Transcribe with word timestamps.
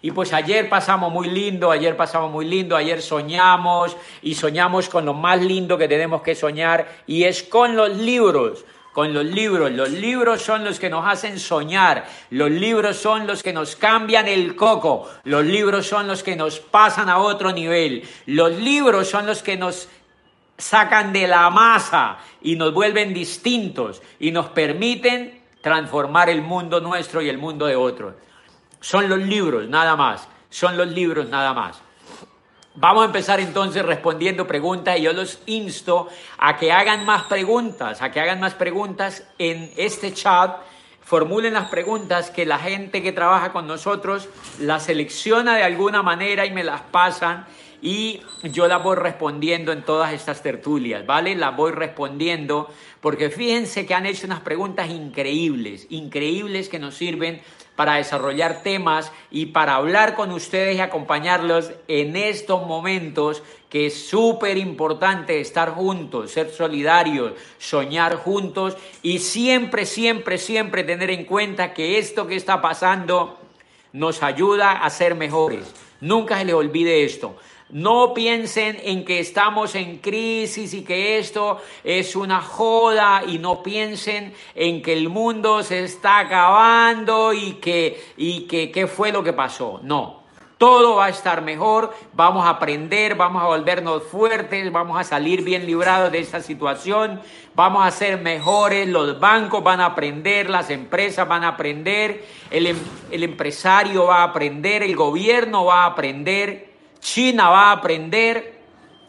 y 0.00 0.10
pues 0.12 0.32
ayer 0.32 0.68
pasamos 0.68 1.12
muy 1.12 1.28
lindo, 1.28 1.70
ayer 1.70 1.96
pasamos 1.96 2.30
muy 2.30 2.46
lindo, 2.46 2.76
ayer 2.76 3.02
soñamos 3.02 3.96
y 4.22 4.34
soñamos 4.34 4.88
con 4.88 5.04
lo 5.04 5.14
más 5.14 5.42
lindo 5.42 5.76
que 5.76 5.88
tenemos 5.88 6.22
que 6.22 6.34
soñar 6.34 6.88
y 7.06 7.24
es 7.24 7.42
con 7.42 7.76
los 7.76 7.96
libros 7.96 8.64
con 8.98 9.14
los 9.14 9.24
libros. 9.24 9.70
Los 9.70 9.90
libros 9.90 10.42
son 10.42 10.64
los 10.64 10.80
que 10.80 10.90
nos 10.90 11.06
hacen 11.06 11.38
soñar, 11.38 12.04
los 12.30 12.50
libros 12.50 12.96
son 12.96 13.28
los 13.28 13.44
que 13.44 13.52
nos 13.52 13.76
cambian 13.76 14.26
el 14.26 14.56
coco, 14.56 15.08
los 15.22 15.44
libros 15.44 15.86
son 15.86 16.08
los 16.08 16.24
que 16.24 16.34
nos 16.34 16.58
pasan 16.58 17.08
a 17.08 17.18
otro 17.18 17.52
nivel, 17.52 18.02
los 18.26 18.56
libros 18.58 19.08
son 19.08 19.24
los 19.24 19.40
que 19.40 19.56
nos 19.56 19.88
sacan 20.56 21.12
de 21.12 21.28
la 21.28 21.48
masa 21.50 22.18
y 22.42 22.56
nos 22.56 22.74
vuelven 22.74 23.14
distintos 23.14 24.02
y 24.18 24.32
nos 24.32 24.48
permiten 24.48 25.42
transformar 25.60 26.28
el 26.28 26.42
mundo 26.42 26.80
nuestro 26.80 27.22
y 27.22 27.28
el 27.28 27.38
mundo 27.38 27.66
de 27.66 27.76
otros. 27.76 28.14
Son 28.80 29.08
los 29.08 29.18
libros, 29.18 29.68
nada 29.68 29.96
más. 29.96 30.28
Son 30.50 30.76
los 30.76 30.88
libros, 30.88 31.28
nada 31.28 31.52
más. 31.52 31.80
Vamos 32.80 33.02
a 33.02 33.06
empezar 33.06 33.40
entonces 33.40 33.84
respondiendo 33.84 34.46
preguntas 34.46 34.96
y 34.98 35.02
yo 35.02 35.12
los 35.12 35.40
insto 35.46 36.08
a 36.38 36.56
que 36.56 36.70
hagan 36.70 37.04
más 37.04 37.24
preguntas, 37.24 38.02
a 38.02 38.12
que 38.12 38.20
hagan 38.20 38.38
más 38.38 38.54
preguntas 38.54 39.24
en 39.38 39.72
este 39.76 40.14
chat. 40.14 40.58
Formulen 41.02 41.54
las 41.54 41.70
preguntas 41.70 42.30
que 42.30 42.46
la 42.46 42.58
gente 42.58 43.02
que 43.02 43.10
trabaja 43.10 43.50
con 43.50 43.66
nosotros 43.66 44.28
las 44.60 44.84
selecciona 44.84 45.56
de 45.56 45.64
alguna 45.64 46.04
manera 46.04 46.46
y 46.46 46.52
me 46.52 46.62
las 46.62 46.82
pasan 46.82 47.46
y 47.82 48.20
yo 48.42 48.68
las 48.68 48.82
voy 48.82 48.96
respondiendo 48.96 49.72
en 49.72 49.82
todas 49.82 50.12
estas 50.12 50.42
tertulias, 50.42 51.06
¿vale? 51.06 51.34
Las 51.34 51.56
voy 51.56 51.72
respondiendo 51.72 52.72
porque 53.00 53.30
fíjense 53.30 53.86
que 53.86 53.94
han 53.94 54.06
hecho 54.06 54.26
unas 54.26 54.40
preguntas 54.40 54.88
increíbles, 54.90 55.86
increíbles 55.90 56.68
que 56.68 56.78
nos 56.78 56.94
sirven 56.94 57.40
para 57.78 57.94
desarrollar 57.94 58.64
temas 58.64 59.12
y 59.30 59.46
para 59.46 59.76
hablar 59.76 60.16
con 60.16 60.32
ustedes 60.32 60.76
y 60.76 60.80
acompañarlos 60.80 61.70
en 61.86 62.16
estos 62.16 62.66
momentos 62.66 63.40
que 63.70 63.86
es 63.86 64.08
súper 64.08 64.58
importante 64.58 65.40
estar 65.40 65.70
juntos, 65.70 66.32
ser 66.32 66.50
solidarios, 66.50 67.34
soñar 67.56 68.16
juntos 68.16 68.76
y 69.04 69.20
siempre, 69.20 69.86
siempre, 69.86 70.38
siempre 70.38 70.82
tener 70.82 71.10
en 71.10 71.24
cuenta 71.24 71.72
que 71.72 72.00
esto 72.00 72.26
que 72.26 72.34
está 72.34 72.60
pasando 72.60 73.38
nos 73.92 74.24
ayuda 74.24 74.72
a 74.72 74.90
ser 74.90 75.14
mejores. 75.14 75.72
Nunca 76.00 76.36
se 76.36 76.46
les 76.46 76.56
olvide 76.56 77.04
esto. 77.04 77.36
No 77.70 78.14
piensen 78.14 78.78
en 78.82 79.04
que 79.04 79.20
estamos 79.20 79.74
en 79.74 79.98
crisis 79.98 80.72
y 80.72 80.82
que 80.82 81.18
esto 81.18 81.60
es 81.84 82.16
una 82.16 82.40
joda 82.40 83.22
y 83.26 83.38
no 83.38 83.62
piensen 83.62 84.32
en 84.54 84.80
que 84.80 84.94
el 84.94 85.10
mundo 85.10 85.62
se 85.62 85.84
está 85.84 86.20
acabando 86.20 87.34
y 87.34 87.54
que, 87.54 88.02
y 88.16 88.42
que 88.42 88.70
qué 88.70 88.86
fue 88.86 89.12
lo 89.12 89.22
que 89.22 89.34
pasó. 89.34 89.80
No, 89.82 90.22
todo 90.58 90.96
va 90.96 91.06
a 91.06 91.08
estar 91.10 91.42
mejor, 91.42 91.94
vamos 92.14 92.46
a 92.46 92.50
aprender, 92.50 93.14
vamos 93.14 93.42
a 93.42 93.46
volvernos 93.46 94.02
fuertes, 94.02 94.72
vamos 94.72 94.98
a 94.98 95.04
salir 95.04 95.44
bien 95.44 95.66
librados 95.66 96.10
de 96.10 96.20
esta 96.20 96.40
situación, 96.40 97.20
vamos 97.54 97.86
a 97.86 97.90
ser 97.90 98.18
mejores, 98.20 98.88
los 98.88 99.20
bancos 99.20 99.62
van 99.62 99.80
a 99.80 99.86
aprender, 99.86 100.48
las 100.48 100.70
empresas 100.70 101.28
van 101.28 101.44
a 101.44 101.48
aprender, 101.48 102.24
el, 102.50 102.66
em, 102.66 102.78
el 103.10 103.22
empresario 103.24 104.06
va 104.06 104.22
a 104.22 104.24
aprender, 104.24 104.82
el 104.82 104.96
gobierno 104.96 105.66
va 105.66 105.82
a 105.84 105.86
aprender 105.86 106.67
China 107.00 107.50
va 107.50 107.70
a 107.70 107.72
aprender, 107.72 108.60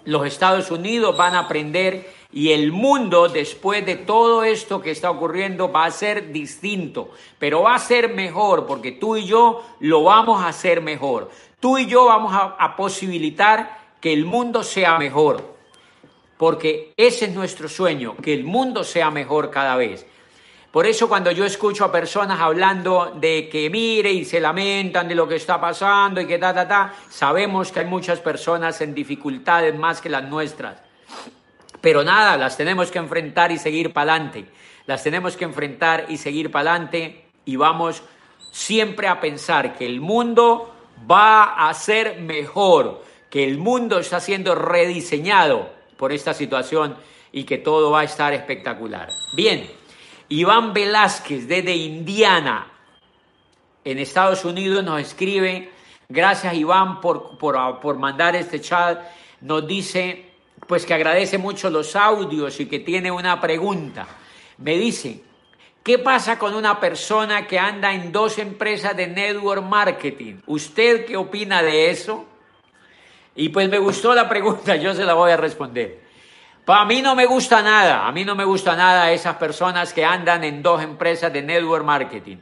los 0.06 0.26
Estados 0.26 0.72
Unidos 0.72 1.16
van 1.16 1.36
a 1.36 1.40
aprender 1.40 2.20
y 2.32 2.52
el 2.52 2.72
mundo 2.72 3.28
después 3.28 3.86
de 3.86 3.96
todo 3.96 4.44
esto 4.44 4.82
que 4.82 4.92
está 4.92 5.10
ocurriendo 5.10 5.72
va 5.72 5.86
a 5.86 5.92
ser 5.92 6.32
distinto, 6.32 7.10
pero 7.40 7.64
va 7.64 7.76
a 7.76 7.80
ser 7.80 8.14
mejor 8.14 8.68
porque 8.68 8.92
tú 8.92 9.18
y 9.18 9.26
yo 9.26 9.64
lo 9.80 10.04
vamos 10.04 10.44
a 10.44 10.50
hacer 10.50 10.82
mejor. 10.82 11.32
Tú 11.60 11.78
y 11.78 11.88
yo 11.88 12.06
vamos 12.06 12.32
a, 12.34 12.76
posibilitar 12.76 13.80
que 14.00 14.14
el 14.14 14.26
mundo 14.26 14.64
sea 14.64 14.98
mejor, 14.98 15.56
porque 16.38 16.94
ese 16.96 17.26
es 17.26 17.34
nuestro 17.34 17.68
sueño, 17.68 18.16
que 18.16 18.34
el 18.34 18.46
mundo 18.46 18.84
sea 18.84 19.12
mejor 19.12 19.50
cada 19.50 19.76
vez. 19.76 20.06
Por 20.72 20.86
eso 20.86 21.10
cuando 21.10 21.32
yo 21.32 21.46
escucho 21.46 21.84
a 21.84 21.92
personas 21.92 22.40
hablando 22.40 23.14
de 23.16 23.50
que 23.50 23.72
mire 23.72 24.12
y 24.12 24.24
se 24.24 24.40
lamentan 24.40 25.08
de 25.08 25.16
lo 25.16 25.28
que 25.28 25.36
está 25.36 25.60
pasando 25.60 26.22
y 26.22 26.28
que 26.28 26.38
ta, 26.38 26.54
ta, 26.54 26.68
ta, 26.68 26.94
sabemos 27.10 27.72
que 27.72 27.80
hay 27.80 27.86
muchas 27.88 28.20
personas 28.20 28.80
en 28.82 28.94
dificultades 28.94 29.76
más 29.76 30.00
que 30.00 30.10
las 30.10 30.26
nuestras. 30.26 30.78
Pero 31.82 32.04
nada, 32.04 32.38
las 32.38 32.56
tenemos 32.56 32.92
que 32.92 33.00
enfrentar 33.00 33.52
y 33.52 33.58
seguir 33.58 33.94
para 33.94 34.14
adelante. 34.14 34.46
Las 34.86 35.04
tenemos 35.04 35.36
que 35.36 35.46
enfrentar 35.46 36.06
y 36.10 36.18
seguir 36.18 36.52
para 36.52 36.72
adelante 36.72 37.26
y 37.46 37.56
vamos 37.56 38.04
siempre 38.52 39.08
a 39.08 39.20
pensar 39.20 39.76
que 39.76 39.88
el 39.88 40.02
mundo 40.02 40.72
va 41.10 41.68
a 41.68 41.74
ser 41.74 42.20
mejor, 42.22 43.04
que 43.32 43.44
el 43.44 43.58
mundo 43.58 43.98
está 43.98 44.20
siendo 44.20 44.54
rediseñado 44.54 45.72
por 45.98 46.12
esta 46.12 46.36
situación 46.36 46.96
y 47.32 47.46
que 47.46 47.58
todo 47.58 47.90
va 47.90 48.02
a 48.02 48.04
estar 48.04 48.34
espectacular. 48.34 49.10
Bien. 49.34 49.79
Iván 50.30 50.74
Velázquez 50.74 51.48
desde 51.48 51.76
Indiana, 51.76 52.68
en 53.84 53.98
Estados 53.98 54.46
Unidos, 54.46 54.84
nos 54.84 55.02
escribe, 55.02 55.72
gracias 56.08 56.54
Iván 56.54 57.02
por, 57.02 57.38
por, 57.40 57.98
mandar 57.98 58.36
este 58.36 58.62
chat, 58.62 59.02
nos 59.42 59.66
dice, 59.66 60.26
pues 60.68 60.86
que 60.86 60.94
agradece 60.94 61.40
mucho 61.40 61.72
los 61.72 61.96
audios 61.96 62.60
y 62.60 62.68
que 62.68 62.80
tiene 62.80 63.10
una 63.10 63.42
pregunta. 63.42 64.08
Me 64.60 64.78
dice, 64.78 65.24
¿qué 65.82 65.98
pasa 65.98 66.38
con 66.38 66.54
una 66.54 66.80
persona 66.80 67.48
que 67.48 67.58
anda 67.58 67.92
en 67.94 68.12
dos 68.12 68.38
empresas 68.38 68.96
de 68.96 69.08
network 69.08 69.64
marketing? 69.64 70.36
¿Usted 70.46 71.06
qué 71.06 71.18
opina 71.18 71.64
de 71.64 71.90
eso? 71.90 72.26
Y 73.36 73.50
pues 73.50 73.68
me 73.68 73.80
gustó 73.80 74.14
la 74.14 74.30
pregunta, 74.30 74.76
yo 74.76 74.94
se 74.94 75.06
la 75.06 75.16
voy 75.16 75.32
a 75.32 75.38
responder. 75.38 76.09
Para 76.66 76.86
mí 76.86 77.02
no 77.02 77.16
me 77.16 77.26
gusta 77.26 77.62
nada, 77.62 78.06
a 78.06 78.12
mí 78.12 78.24
no 78.24 78.36
me 78.36 78.44
gusta 78.44 78.76
nada 78.76 79.12
esas 79.12 79.36
personas 79.38 79.92
que 79.92 80.06
andan 80.06 80.44
en 80.44 80.62
dos 80.62 80.84
empresas 80.84 81.34
de 81.34 81.42
network 81.42 81.84
marketing. 81.84 82.38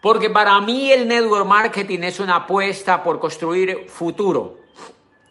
Porque 0.00 0.30
para 0.30 0.60
mí 0.60 0.92
el 0.92 1.08
network 1.08 1.46
marketing 1.46 2.00
es 2.00 2.20
una 2.20 2.36
apuesta 2.36 3.02
por 3.02 3.18
construir 3.18 3.86
futuro. 3.88 4.58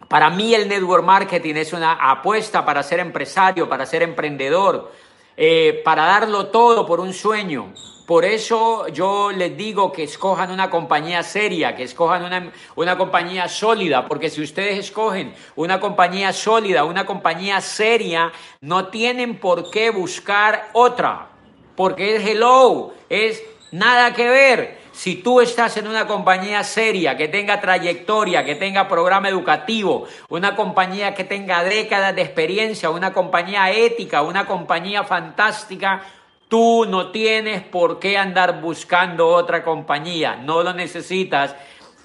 Para 0.07 0.29
mí 0.29 0.53
el 0.53 0.67
network 0.67 1.03
marketing 1.03 1.55
es 1.55 1.73
una 1.73 1.93
apuesta 1.93 2.65
para 2.65 2.81
ser 2.83 2.99
empresario, 2.99 3.67
para 3.67 3.85
ser 3.85 4.03
emprendedor, 4.03 4.91
eh, 5.35 5.81
para 5.83 6.05
darlo 6.05 6.47
todo 6.47 6.85
por 6.85 6.99
un 6.99 7.13
sueño. 7.13 7.73
Por 8.07 8.23
eso 8.23 8.87
yo 8.87 9.33
les 9.33 9.57
digo 9.57 9.91
que 9.91 10.03
escojan 10.03 10.49
una 10.49 10.69
compañía 10.69 11.23
seria, 11.23 11.75
que 11.75 11.83
escojan 11.83 12.23
una, 12.23 12.53
una, 12.77 12.97
compañía 12.97 13.49
sólida, 13.49 14.07
porque 14.07 14.29
si 14.29 14.41
ustedes 14.41 14.79
escogen 14.79 15.33
una 15.57 15.81
compañía 15.81 16.31
sólida, 16.31 16.85
una 16.85 17.05
compañía 17.05 17.59
seria, 17.59 18.31
no 18.61 18.87
tienen 18.87 19.37
por 19.39 19.69
qué 19.71 19.89
buscar 19.89 20.69
otra, 20.71 21.27
porque 21.75 22.15
es 22.15 22.25
hello, 22.25 22.93
es 23.09 23.43
nada 23.73 24.13
que 24.13 24.29
ver. 24.29 24.77
Si 24.93 25.15
tú 25.15 25.41
estás 25.41 25.75
en 25.77 25.87
una 25.87 26.07
compañía 26.07 26.63
seria, 26.63 27.17
que 27.17 27.27
tenga 27.27 27.59
trayectoria, 27.59 28.45
que 28.45 28.55
tenga 28.55 28.87
programa 28.87 29.27
educativo, 29.27 30.07
una 30.29 30.55
compañía 30.55 31.13
que 31.13 31.25
tenga 31.25 31.63
décadas 31.63 32.15
de 32.15 32.23
experiencia, 32.23 32.89
una 32.89 33.13
compañía 33.13 33.69
ética, 33.69 34.23
una 34.23 34.47
compañía 34.47 35.03
fantástica, 35.03 36.03
Tú 36.47 36.85
no 36.87 37.11
tienes 37.11 37.61
por 37.63 37.99
qué 37.99 38.17
andar 38.17 38.61
buscando 38.61 39.27
otra 39.27 39.63
compañía, 39.63 40.37
no 40.37 40.63
lo 40.63 40.73
necesitas. 40.73 41.55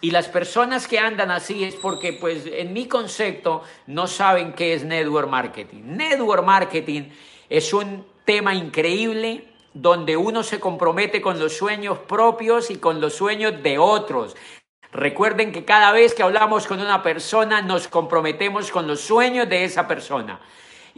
Y 0.01 0.11
las 0.11 0.29
personas 0.29 0.89
que 0.89 0.99
andan 0.99 1.31
así 1.31 1.63
es 1.63 1.77
porque, 1.77 2.13
pues, 2.13 2.45
en 2.47 2.73
mi 2.73 2.87
concepto, 2.89 3.63
no 3.87 4.09
saben 4.09 4.53
qué 4.53 4.75
es 4.75 4.85
network 4.85 5.29
marketing. 5.29 5.83
Network 5.85 6.45
marketing 6.45 7.03
es 7.49 7.73
un 7.73 8.05
tema 8.25 8.53
increíble 8.53 9.47
donde 9.75 10.17
uno 10.17 10.43
se 10.43 10.59
compromete 10.59 11.23
con 11.23 11.39
los 11.39 11.57
sueños 11.57 11.99
propios 11.99 12.71
y 12.71 12.79
con 12.79 13.01
los 13.01 13.15
sueños 13.15 13.63
de 13.63 13.79
otros. 13.79 14.37
Recuerden 14.91 15.53
que 15.53 15.65
cada 15.65 15.93
vez 15.93 16.15
que 16.15 16.23
hablamos 16.23 16.67
con 16.67 16.81
una 16.81 17.03
persona 17.03 17.63
nos 17.63 17.87
comprometemos 17.87 18.71
con 18.73 18.87
los 18.87 19.01
sueños 19.01 19.49
de 19.49 19.65
esa 19.65 19.87
persona. 19.87 20.41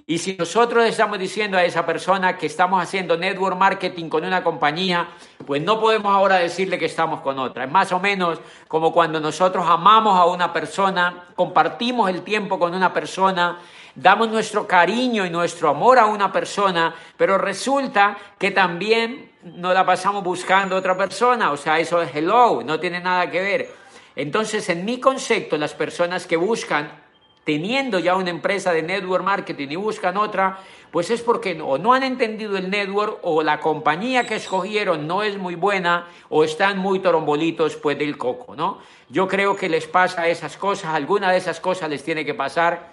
Y 0.06 0.18
si 0.18 0.36
nosotros 0.36 0.84
estamos 0.84 1.18
diciendo 1.18 1.56
a 1.56 1.64
esa 1.64 1.86
persona 1.86 2.36
que 2.36 2.44
estamos 2.44 2.82
haciendo 2.82 3.16
network 3.16 3.56
marketing 3.56 4.10
con 4.10 4.22
una 4.22 4.44
compañía, 4.44 5.08
pues 5.46 5.62
no 5.62 5.80
podemos 5.80 6.14
ahora 6.14 6.36
decirle 6.36 6.78
que 6.78 6.84
estamos 6.84 7.22
con 7.22 7.38
otra. 7.38 7.64
Es 7.64 7.70
más 7.70 7.90
o 7.90 7.98
menos 7.98 8.38
como 8.68 8.92
cuando 8.92 9.18
nosotros 9.18 9.64
amamos 9.66 10.18
a 10.18 10.26
una 10.26 10.52
persona, 10.52 11.24
compartimos 11.34 12.10
el 12.10 12.20
tiempo 12.20 12.58
con 12.58 12.74
una 12.74 12.92
persona, 12.92 13.58
damos 13.94 14.28
nuestro 14.28 14.66
cariño 14.66 15.24
y 15.24 15.30
nuestro 15.30 15.70
amor 15.70 15.98
a 15.98 16.04
una 16.04 16.30
persona, 16.30 16.94
pero 17.16 17.38
resulta 17.38 18.18
que 18.38 18.50
también 18.50 19.32
nos 19.42 19.72
la 19.72 19.86
pasamos 19.86 20.22
buscando 20.22 20.76
a 20.76 20.80
otra 20.80 20.98
persona. 20.98 21.50
O 21.50 21.56
sea, 21.56 21.78
eso 21.78 22.02
es 22.02 22.14
hello, 22.14 22.62
no 22.62 22.78
tiene 22.78 23.00
nada 23.00 23.30
que 23.30 23.40
ver. 23.40 23.74
Entonces, 24.16 24.68
en 24.68 24.84
mi 24.84 25.00
concepto, 25.00 25.56
las 25.56 25.72
personas 25.72 26.26
que 26.26 26.36
buscan 26.36 27.03
teniendo 27.44 27.98
ya 27.98 28.16
una 28.16 28.30
empresa 28.30 28.72
de 28.72 28.82
network 28.82 29.24
marketing 29.24 29.68
y 29.70 29.76
buscan 29.76 30.16
otra, 30.16 30.58
pues 30.90 31.10
es 31.10 31.22
porque 31.22 31.60
o 31.60 31.76
no 31.78 31.92
han 31.92 32.02
entendido 32.02 32.56
el 32.56 32.70
network 32.70 33.18
o 33.22 33.42
la 33.42 33.60
compañía 33.60 34.26
que 34.26 34.36
escogieron 34.36 35.06
no 35.06 35.22
es 35.22 35.36
muy 35.36 35.54
buena 35.54 36.06
o 36.28 36.44
están 36.44 36.78
muy 36.78 37.00
torombolitos 37.00 37.76
pues 37.76 37.98
del 37.98 38.16
coco, 38.16 38.56
¿no? 38.56 38.78
Yo 39.08 39.28
creo 39.28 39.56
que 39.56 39.68
les 39.68 39.86
pasa 39.86 40.28
esas 40.28 40.56
cosas, 40.56 40.94
alguna 40.94 41.30
de 41.32 41.38
esas 41.38 41.60
cosas 41.60 41.90
les 41.90 42.02
tiene 42.02 42.24
que 42.24 42.34
pasar, 42.34 42.90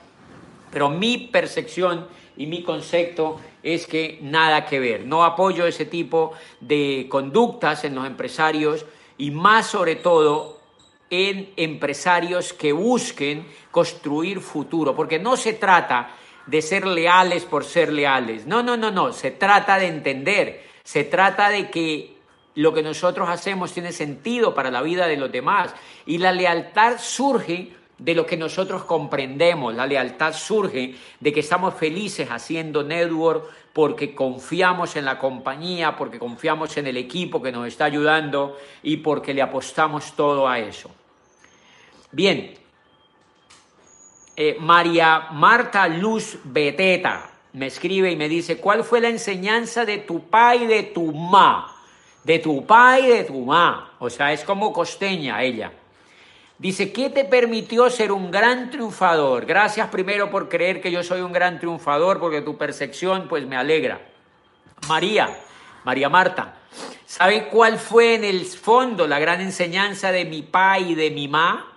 pero 0.72 0.90
mi 0.90 1.18
percepción 1.18 2.08
y 2.36 2.48
mi 2.48 2.64
concepto 2.64 3.40
es 3.62 3.86
que 3.86 4.20
nada 4.22 4.66
que 4.66 4.80
ver. 4.80 5.06
No 5.06 5.24
apoyo 5.24 5.66
ese 5.66 5.86
tipo 5.86 6.34
de 6.60 7.08
conductas 7.10 7.84
en 7.84 7.96
los 7.96 8.06
empresarios 8.06 8.86
y 9.18 9.32
más 9.32 9.68
sobre 9.68 9.96
todo 9.96 10.61
en 11.12 11.52
empresarios 11.58 12.54
que 12.54 12.72
busquen 12.72 13.46
construir 13.70 14.40
futuro, 14.40 14.96
porque 14.96 15.20
no 15.20 15.38
se 15.38 15.54
trata 15.54 16.16
de 16.48 16.62
ser 16.62 16.88
leales 16.88 17.46
por 17.46 17.66
ser 17.66 17.94
leales, 17.94 18.48
no, 18.48 18.64
no, 18.64 18.76
no, 18.78 18.90
no, 18.90 19.14
se 19.14 19.30
trata 19.30 19.78
de 19.78 19.88
entender, 19.88 20.64
se 20.84 21.04
trata 21.04 21.50
de 21.50 21.70
que 21.70 22.16
lo 22.56 22.74
que 22.74 22.82
nosotros 22.82 23.30
hacemos 23.30 23.74
tiene 23.74 23.92
sentido 23.92 24.54
para 24.54 24.72
la 24.72 24.82
vida 24.82 25.08
de 25.08 25.18
los 25.18 25.32
demás 25.32 25.74
y 26.06 26.18
la 26.18 26.32
lealtad 26.32 26.98
surge 26.98 27.74
de 27.98 28.16
lo 28.16 28.26
que 28.26 28.36
nosotros 28.36 28.84
comprendemos. 28.84 29.76
La 29.76 29.86
lealtad 29.86 30.34
surge 30.34 30.96
de 31.20 31.32
que 31.32 31.42
estamos 31.42 31.76
felices 31.76 32.30
haciendo 32.30 32.84
network 32.84 33.46
porque 33.74 34.14
confiamos 34.16 34.96
en 34.96 35.06
la 35.06 35.18
compañía, 35.18 35.96
porque 35.96 36.20
confiamos 36.20 36.76
en 36.78 36.88
el 36.88 36.98
equipo 36.98 37.42
que 37.42 37.52
nos 37.52 37.68
está 37.68 37.86
ayudando 37.86 38.58
y 38.84 38.98
porque 38.98 39.34
le 39.34 39.42
apostamos 39.42 40.14
todo 40.16 40.48
a 40.48 40.60
eso. 40.60 40.90
Bien, 42.12 42.54
eh, 44.36 44.58
María 44.60 45.28
Marta 45.32 45.88
Luz 45.88 46.38
Beteta 46.44 47.30
me 47.54 47.68
escribe 47.68 48.12
y 48.12 48.16
me 48.16 48.30
dice, 48.30 48.58
¿cuál 48.58 48.84
fue 48.84 49.02
la 49.02 49.10
enseñanza 49.10 49.86
de 49.86 50.00
tu 50.00 50.30
pai 50.30 50.64
y 50.64 50.68
de 50.68 50.84
tu 50.84 51.12
ma? 51.12 51.76
De 52.24 52.40
tu 52.40 52.66
pai 52.66 53.06
y 53.06 53.10
de 53.10 53.24
tu 53.24 53.46
ma. 53.46 53.92
O 54.00 54.10
sea, 54.10 54.32
es 54.32 54.44
como 54.44 54.72
costeña 54.72 55.44
ella. 55.44 55.72
Dice, 56.58 56.94
¿qué 56.94 57.10
te 57.10 57.26
permitió 57.26 57.90
ser 57.90 58.12
un 58.12 58.30
gran 58.30 58.70
triunfador? 58.70 59.46
Gracias 59.46 59.90
primero 59.90 60.30
por 60.30 60.48
creer 60.48 60.80
que 60.80 60.92
yo 60.92 61.04
soy 61.04 61.22
un 61.22 61.34
gran 61.34 61.60
triunfador, 61.60 62.20
porque 62.20 62.42
tu 62.42 62.58
percepción 62.58 63.28
pues 63.28 63.46
me 63.48 63.58
alegra. 63.58 64.00
María, 64.88 65.40
María 65.84 66.08
Marta, 66.08 66.56
¿sabe 67.06 67.48
cuál 67.48 67.80
fue 67.80 68.16
en 68.16 68.24
el 68.24 68.46
fondo 68.46 69.08
la 69.08 69.20
gran 69.20 69.42
enseñanza 69.42 70.12
de 70.12 70.26
mi 70.26 70.44
pa 70.44 70.78
y 70.78 70.94
de 70.94 71.10
mi 71.10 71.28
ma? 71.28 71.71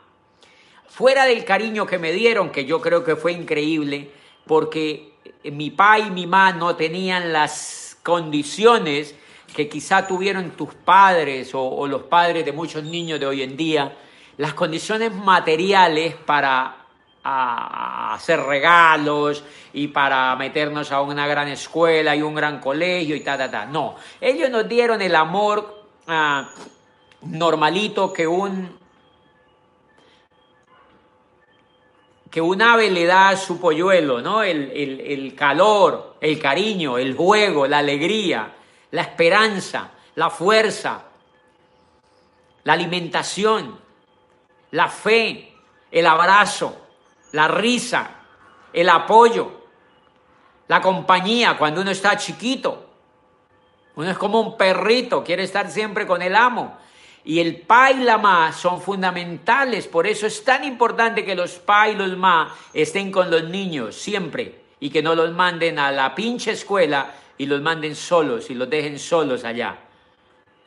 Fuera 0.94 1.25
del 1.26 1.44
cariño 1.44 1.87
que 1.87 1.99
me 1.99 2.12
dieron, 2.12 2.50
que 2.50 2.67
yo 2.67 2.81
creo 2.81 3.02
que 3.02 3.17
fue 3.17 3.32
increíble, 3.32 4.12
porque 4.46 5.14
mi 5.43 5.73
pa 5.73 5.99
y 5.99 6.08
mi 6.12 6.29
ma 6.29 6.52
no 6.52 6.76
tenían 6.76 7.32
las 7.32 7.99
condiciones 8.05 9.17
que 9.56 9.69
quizá 9.69 10.06
tuvieron 10.06 10.52
tus 10.52 10.73
padres 10.73 11.52
o, 11.52 11.62
o 11.62 11.88
los 11.88 12.05
padres 12.05 12.44
de 12.44 12.52
muchos 12.52 12.85
niños 12.85 13.19
de 13.19 13.26
hoy 13.26 13.43
en 13.43 13.56
día, 13.56 13.96
las 14.37 14.55
condiciones 14.55 15.12
materiales 15.12 16.14
para 16.14 16.76
hacer 17.25 18.38
regalos 18.43 19.43
y 19.73 19.88
para 19.88 20.37
meternos 20.37 20.93
a 20.93 21.00
una 21.00 21.26
gran 21.26 21.49
escuela 21.49 22.14
y 22.14 22.23
un 22.23 22.37
gran 22.37 22.61
colegio 22.61 23.17
y 23.17 23.20
ta, 23.20 23.37
ta, 23.37 23.50
ta. 23.50 23.67
No, 23.67 23.97
ellos 24.20 24.49
nos 24.49 24.69
dieron 24.69 25.02
el 25.02 25.17
amor 25.17 25.88
ah, 26.06 26.49
normalito 27.23 28.12
que 28.12 28.29
un, 28.29 28.83
que 32.34 32.40
un 32.40 32.60
ave 32.60 32.90
le 32.90 33.06
da 33.06 33.28
a 33.28 33.36
su 33.36 33.60
polluelo, 33.60 34.20
¿no? 34.20 34.42
El, 34.42 34.72
el 34.72 35.34
calor, 35.36 36.16
el 36.20 36.40
cariño, 36.40 36.98
el 36.98 37.14
juego, 37.16 37.69
la 37.69 37.78
alegría, 37.78 38.52
la 38.90 39.02
esperanza, 39.02 39.92
la 40.16 40.28
fuerza, 40.31 41.04
la 42.64 42.72
alimentación 42.72 43.84
la 44.75 44.88
fe, 44.88 45.54
el 45.92 46.04
abrazo, 46.04 46.76
la 47.31 47.46
risa, 47.46 48.10
el 48.72 48.88
apoyo, 48.88 49.52
la 50.66 50.80
compañía 50.80 51.56
cuando 51.56 51.80
uno 51.80 51.92
está 51.92 52.16
chiquito. 52.16 52.84
Uno 53.94 54.10
es 54.10 54.19
como 54.19 54.40
un 54.40 54.56
perrito, 54.56 55.22
quiere 55.22 55.44
estar 55.44 55.70
siempre 55.70 56.08
con 56.08 56.22
el 56.22 56.34
amo. 56.34 56.76
Y 57.26 57.41
el 57.41 57.56
pa 57.62 57.91
y 57.91 58.00
la 58.05 58.19
ma 58.19 58.53
son 58.53 58.82
fundamentales, 58.82 59.88
por 59.88 60.06
eso 60.06 60.26
es 60.26 60.44
tan 60.44 60.62
importante 60.62 61.25
que 61.25 61.35
los 61.35 61.53
pa 61.53 61.88
y 61.88 61.94
los 61.94 62.17
ma 62.19 62.55
estén 62.73 63.11
con 63.11 63.31
los 63.31 63.44
niños 63.44 63.97
siempre 63.97 64.62
y 64.79 64.91
que 64.91 65.03
no 65.03 65.15
los 65.15 65.32
manden 65.32 65.79
a 65.79 65.91
la 65.91 66.15
pinche 66.15 66.50
escuela 66.50 67.15
y 67.38 67.47
los 67.47 67.62
manden 67.62 67.97
solos 67.97 68.50
y 68.50 68.55
los 68.55 68.69
dejen 68.69 68.99
solos 68.99 69.44
allá. 69.44 69.79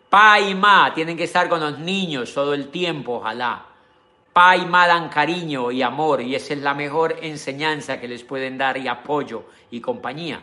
Pa 0.10 0.40
y 0.40 0.56
ma 0.56 0.92
tienen 0.96 1.16
que 1.16 1.26
estar 1.26 1.48
con 1.48 1.60
los 1.60 1.78
niños 1.78 2.34
todo 2.34 2.56
el 2.56 2.70
tiempo, 2.70 3.18
ojalá. 3.18 3.64
Pa 4.34 4.58
y 4.58 4.66
ma 4.66 4.88
dan 4.88 5.10
cariño 5.10 5.70
y 5.72 5.84
amor 5.84 6.22
y 6.22 6.34
esa 6.34 6.56
es 6.56 6.62
la 6.62 6.74
mejor 6.74 7.18
enseñanza 7.22 8.00
que 8.00 8.08
les 8.08 8.24
pueden 8.24 8.58
dar 8.58 8.78
y 8.78 8.88
apoyo 8.88 9.44
y 9.70 9.80
compañía. 9.80 10.42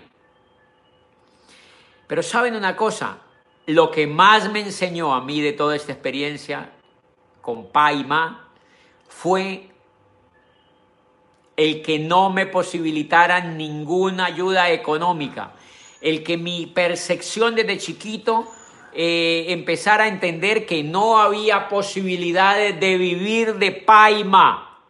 Pero 2.06 2.22
saben 2.22 2.54
una 2.54 2.76
cosa, 2.76 3.18
lo 3.66 3.90
que 3.90 4.06
más 4.06 4.50
me 4.50 4.60
enseñó 4.60 5.14
a 5.14 5.20
mí 5.20 5.40
de 5.40 5.52
toda 5.52 5.76
esta 5.76 5.92
experiencia 5.92 6.70
con 7.40 7.66
Pa 7.66 7.92
y 7.92 8.04
Ma 8.04 8.48
fue 9.08 9.68
el 11.56 11.82
que 11.82 11.98
no 11.98 12.30
me 12.30 12.46
posibilitaran 12.46 13.56
ninguna 13.56 14.26
ayuda 14.26 14.70
económica, 14.70 15.52
el 16.00 16.22
que 16.22 16.36
mi 16.36 16.66
percepción 16.66 17.54
desde 17.54 17.78
chiquito 17.78 18.50
eh, 18.92 19.46
empezar 19.48 20.00
a 20.00 20.08
entender 20.08 20.66
que 20.66 20.82
no 20.82 21.18
había 21.18 21.68
posibilidades 21.68 22.78
de 22.78 22.96
vivir 22.96 23.54
de 23.54 23.72
paima. 23.72 24.80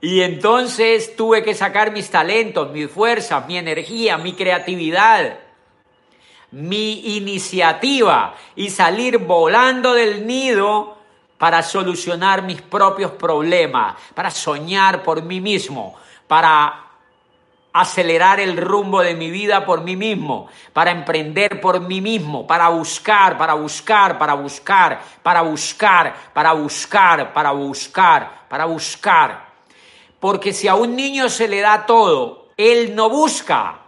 Y 0.00 0.22
entonces 0.22 1.14
tuve 1.14 1.42
que 1.42 1.54
sacar 1.54 1.92
mis 1.92 2.10
talentos, 2.10 2.72
mis 2.72 2.90
fuerzas, 2.90 3.46
mi 3.46 3.56
energía, 3.56 4.18
mi 4.18 4.32
creatividad, 4.32 5.38
mi 6.52 7.16
iniciativa 7.16 8.34
y 8.54 8.70
salir 8.70 9.18
volando 9.18 9.94
del 9.94 10.26
nido 10.26 10.98
para 11.38 11.62
solucionar 11.62 12.42
mis 12.42 12.62
propios 12.62 13.10
problemas, 13.12 13.96
para 14.14 14.30
soñar 14.30 15.02
por 15.02 15.22
mí 15.22 15.40
mismo, 15.40 15.96
para 16.28 16.82
acelerar 17.72 18.38
el 18.38 18.56
rumbo 18.56 19.00
de 19.00 19.14
mi 19.14 19.30
vida 19.30 19.64
por 19.64 19.80
mí 19.80 19.96
mismo, 19.96 20.48
para 20.72 20.90
emprender 20.90 21.60
por 21.60 21.80
mí 21.80 22.00
mismo, 22.00 22.46
para 22.46 22.68
buscar, 22.68 23.38
para 23.38 23.54
buscar, 23.54 24.18
para 24.18 24.34
buscar, 24.34 25.00
para 25.22 25.42
buscar, 25.42 26.14
para 26.34 26.52
buscar, 26.52 27.32
para 27.32 27.50
buscar, 27.52 28.46
para 28.48 28.64
buscar. 28.66 29.52
Porque 30.20 30.52
si 30.52 30.68
a 30.68 30.74
un 30.74 30.94
niño 30.94 31.28
se 31.28 31.48
le 31.48 31.60
da 31.60 31.86
todo, 31.86 32.50
él 32.56 32.94
no 32.94 33.08
busca. 33.08 33.80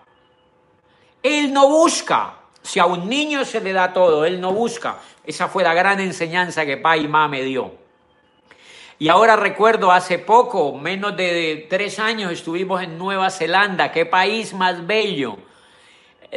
Él 1.22 1.52
no 1.52 1.68
busca. 1.68 2.34
Si 2.64 2.80
a 2.80 2.86
un 2.86 3.08
niño 3.08 3.44
se 3.44 3.60
le 3.60 3.72
da 3.72 3.92
todo, 3.92 4.24
él 4.24 4.40
no 4.40 4.52
busca. 4.52 4.96
Esa 5.24 5.48
fue 5.48 5.62
la 5.62 5.74
gran 5.74 6.00
enseñanza 6.00 6.64
que 6.64 6.78
pa 6.78 6.96
y 6.96 7.06
ma 7.06 7.28
me 7.28 7.42
dio. 7.42 7.72
Y 8.98 9.08
ahora 9.08 9.36
recuerdo 9.36 9.92
hace 9.92 10.18
poco, 10.18 10.72
menos 10.72 11.14
de 11.14 11.66
tres 11.68 11.98
años, 11.98 12.32
estuvimos 12.32 12.82
en 12.82 12.96
Nueva 12.96 13.28
Zelanda. 13.30 13.92
Qué 13.92 14.06
país 14.06 14.54
más 14.54 14.86
bello. 14.86 15.36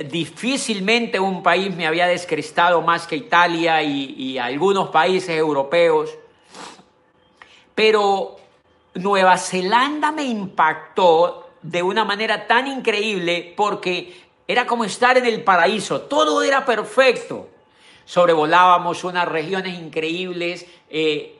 Difícilmente 0.05 1.17
un 1.17 1.41
país 1.41 1.74
me 1.74 1.88
había 1.88 2.07
descrestado 2.07 2.81
más 2.81 3.07
que 3.07 3.15
Italia 3.15 3.81
y 3.81 4.38
algunos 4.38 4.89
países 4.89 5.29
europeos. 5.29 6.13
Pero 7.74 8.36
Nueva 8.96 9.38
Zelanda 9.38 10.12
me 10.12 10.24
impactó 10.24 11.51
de 11.62 11.84
una 11.84 12.03
manera 12.05 12.48
tan 12.48 12.67
increíble 12.67 13.53
porque 13.55 14.26
era 14.48 14.66
como 14.66 14.86
estar 14.86 15.18
en 15.18 15.25
el 15.25 15.44
paraíso. 15.44 16.01
Todo 16.01 16.42
era 16.42 16.66
perfecto. 16.66 17.50
Sobrevolábamos 18.06 19.04
unas 19.04 19.27
regiones 19.27 19.77
increíbles. 19.77 20.66
Eh, 20.89 21.34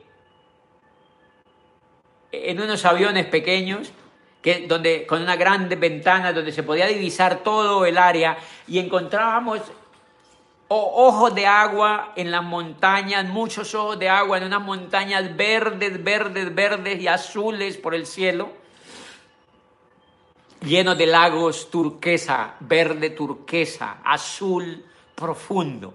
en 2.30 2.60
unos 2.60 2.84
aviones 2.84 3.26
pequeños, 3.26 3.90
que, 4.42 4.66
donde, 4.66 5.06
con 5.06 5.22
una 5.22 5.36
grande 5.36 5.76
ventana 5.76 6.32
donde 6.32 6.52
se 6.52 6.62
podía 6.62 6.86
divisar 6.86 7.38
todo 7.42 7.86
el 7.86 7.96
área 7.96 8.36
y 8.66 8.78
encontrábamos 8.78 9.62
ojos 10.68 11.34
de 11.34 11.46
agua 11.46 12.12
en 12.16 12.30
las 12.30 12.44
montañas, 12.44 13.24
muchos 13.26 13.74
ojos 13.74 13.98
de 13.98 14.10
agua 14.10 14.36
en 14.36 14.44
unas 14.44 14.60
montañas 14.60 15.34
verdes, 15.34 16.04
verdes, 16.04 16.54
verdes 16.54 17.00
y 17.00 17.08
azules 17.08 17.78
por 17.78 17.94
el 17.94 18.06
cielo, 18.06 18.50
llenos 20.62 20.98
de 20.98 21.06
lagos 21.06 21.70
turquesa, 21.70 22.54
verde 22.60 23.10
turquesa, 23.10 23.98
azul 24.04 24.84
profundo, 25.14 25.94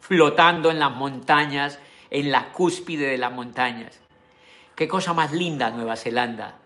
flotando 0.00 0.70
en 0.70 0.78
las 0.78 0.92
montañas, 0.92 1.78
en 2.10 2.30
la 2.30 2.52
cúspide 2.52 3.06
de 3.06 3.18
las 3.18 3.32
montañas. 3.32 4.00
Qué 4.74 4.88
cosa 4.88 5.12
más 5.12 5.32
linda 5.32 5.70
Nueva 5.70 5.96
Zelanda. 5.96 6.56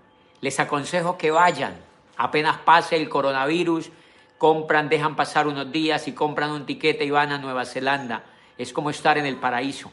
Les 0.41 0.59
aconsejo 0.61 1.17
que 1.17 1.31
vayan. 1.31 1.77
Apenas 2.17 2.59
pase 2.59 2.97
el 2.97 3.09
coronavirus, 3.09 3.91
compran, 4.39 4.89
dejan 4.89 5.17
pasar 5.17 5.47
unos 5.47 5.71
días 5.71 6.09
y 6.09 6.13
compran 6.13 6.51
un 6.51 6.67
tiquete 6.67 7.05
y 7.05 7.11
van 7.11 7.33
a 7.33 7.39
Nueva 7.39 7.65
Zelanda. 7.65 8.25
Es 8.57 8.73
como 8.73 8.91
estar 8.91 9.19
en 9.19 9.27
el 9.27 9.37
paraíso. 9.37 9.91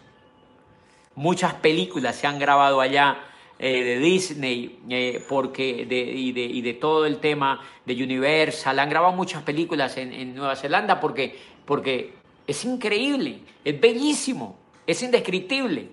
Muchas 1.15 1.53
películas 1.55 2.15
se 2.15 2.27
han 2.27 2.39
grabado 2.39 2.81
allá 2.81 3.17
eh, 3.65 3.81
de 3.81 3.97
Disney 3.99 4.77
eh, 4.89 5.23
porque 5.29 5.69
y, 5.69 5.85
de, 6.33 6.41
y, 6.41 6.61
de, 6.61 6.73
todo 6.73 7.05
el 7.05 7.19
tema 7.19 7.61
de 7.85 7.93
Universal. 8.03 8.77
Han 8.77 8.89
grabado 8.89 9.13
muchas 9.13 9.41
películas 9.43 9.95
en, 9.95 10.11
en 10.11 10.35
Nueva 10.35 10.57
Zelanda 10.57 10.99
porque, 10.99 11.39
porque 11.63 12.13
es 12.45 12.65
increíble, 12.65 13.39
es 13.63 13.79
bellísimo, 13.79 14.57
es 14.85 15.01
indescriptible. 15.01 15.87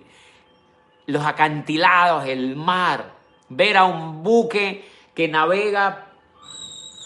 Los 1.05 1.23
acantilados, 1.23 2.27
el 2.27 2.57
mar, 2.57 3.13
ver 3.47 3.77
a 3.77 3.85
un 3.85 4.21
buque 4.21 4.83
que 5.15 5.29
navega 5.29 6.09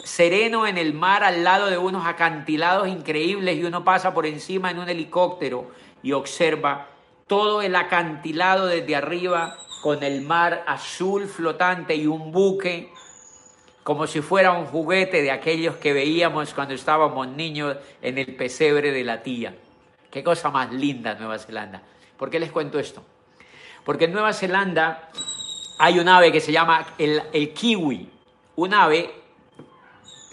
sereno 0.03 0.65
en 0.65 0.79
el 0.79 0.95
mar 0.95 1.24
al 1.24 1.43
lado 1.43 1.67
de 1.67 1.77
unos 1.77 2.07
acantilados 2.07 2.88
increíbles 2.88 3.55
y 3.55 3.65
uno 3.65 3.84
pasa 3.84 4.15
por 4.15 4.25
encima 4.25 4.72
en 4.72 4.79
un 4.79 4.89
helicóptero 4.89 5.69
y 6.01 6.13
observa 6.13 6.88
todo 7.27 7.62
el 7.62 7.75
acantilado 7.75 8.65
desde 8.65 8.95
arriba 8.95 9.60
con 9.86 10.01
el 10.01 10.22
mar 10.22 10.63
azul 10.65 11.27
flotante 11.27 11.96
y 11.96 12.08
un 12.08 12.32
buque 12.32 12.89
como 13.84 14.08
si 14.08 14.20
fuera 14.22 14.51
un 14.54 14.65
juguete 14.65 15.22
de 15.22 15.30
aquellos 15.30 15.75
que 15.75 15.94
veíamos 15.94 16.56
cuando 16.56 16.74
estábamos 16.74 17.27
niños 17.27 17.77
en 18.01 18.18
el 18.18 18.36
pesebre 18.36 18.92
de 18.92 19.04
la 19.04 19.22
tía. 19.22 19.56
Qué 20.10 20.24
cosa 20.24 20.50
más 20.50 20.74
linda 20.74 21.13
Nueva 21.13 21.38
Zelanda. 21.38 21.84
¿Por 22.18 22.32
qué 22.32 22.39
les 22.39 22.51
cuento 22.51 22.80
esto? 22.80 23.04
Porque 23.84 24.06
en 24.06 24.13
Nueva 24.13 24.34
Zelanda 24.34 25.12
hay 25.77 26.00
un 26.00 26.10
ave 26.10 26.32
que 26.32 26.42
se 26.42 26.51
llama 26.51 26.84
el, 26.98 27.22
el 27.32 27.54
kiwi, 27.54 28.10
un 28.56 28.74
ave 28.74 29.12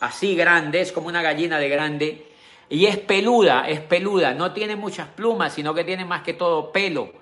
así 0.01 0.35
grande, 0.35 0.81
es 0.81 0.93
como 0.93 1.09
una 1.09 1.21
gallina 1.21 1.59
de 1.59 1.69
grande, 1.69 2.33
y 2.71 2.87
es 2.87 2.97
peluda, 2.97 3.69
es 3.69 3.81
peluda, 3.81 4.33
no 4.33 4.53
tiene 4.55 4.77
muchas 4.77 5.09
plumas, 5.09 5.53
sino 5.53 5.75
que 5.75 5.85
tiene 5.85 6.07
más 6.07 6.23
que 6.23 6.33
todo 6.33 6.73
pelo, 6.73 7.21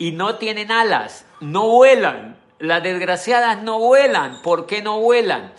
y 0.00 0.12
no 0.12 0.36
tienen 0.36 0.72
alas, 0.72 1.26
no 1.40 1.68
vuelan, 1.68 2.38
las 2.58 2.82
desgraciadas 2.82 3.62
no 3.62 3.78
vuelan, 3.78 4.40
¿por 4.40 4.64
qué 4.64 4.80
no 4.80 4.98
vuelan? 4.98 5.52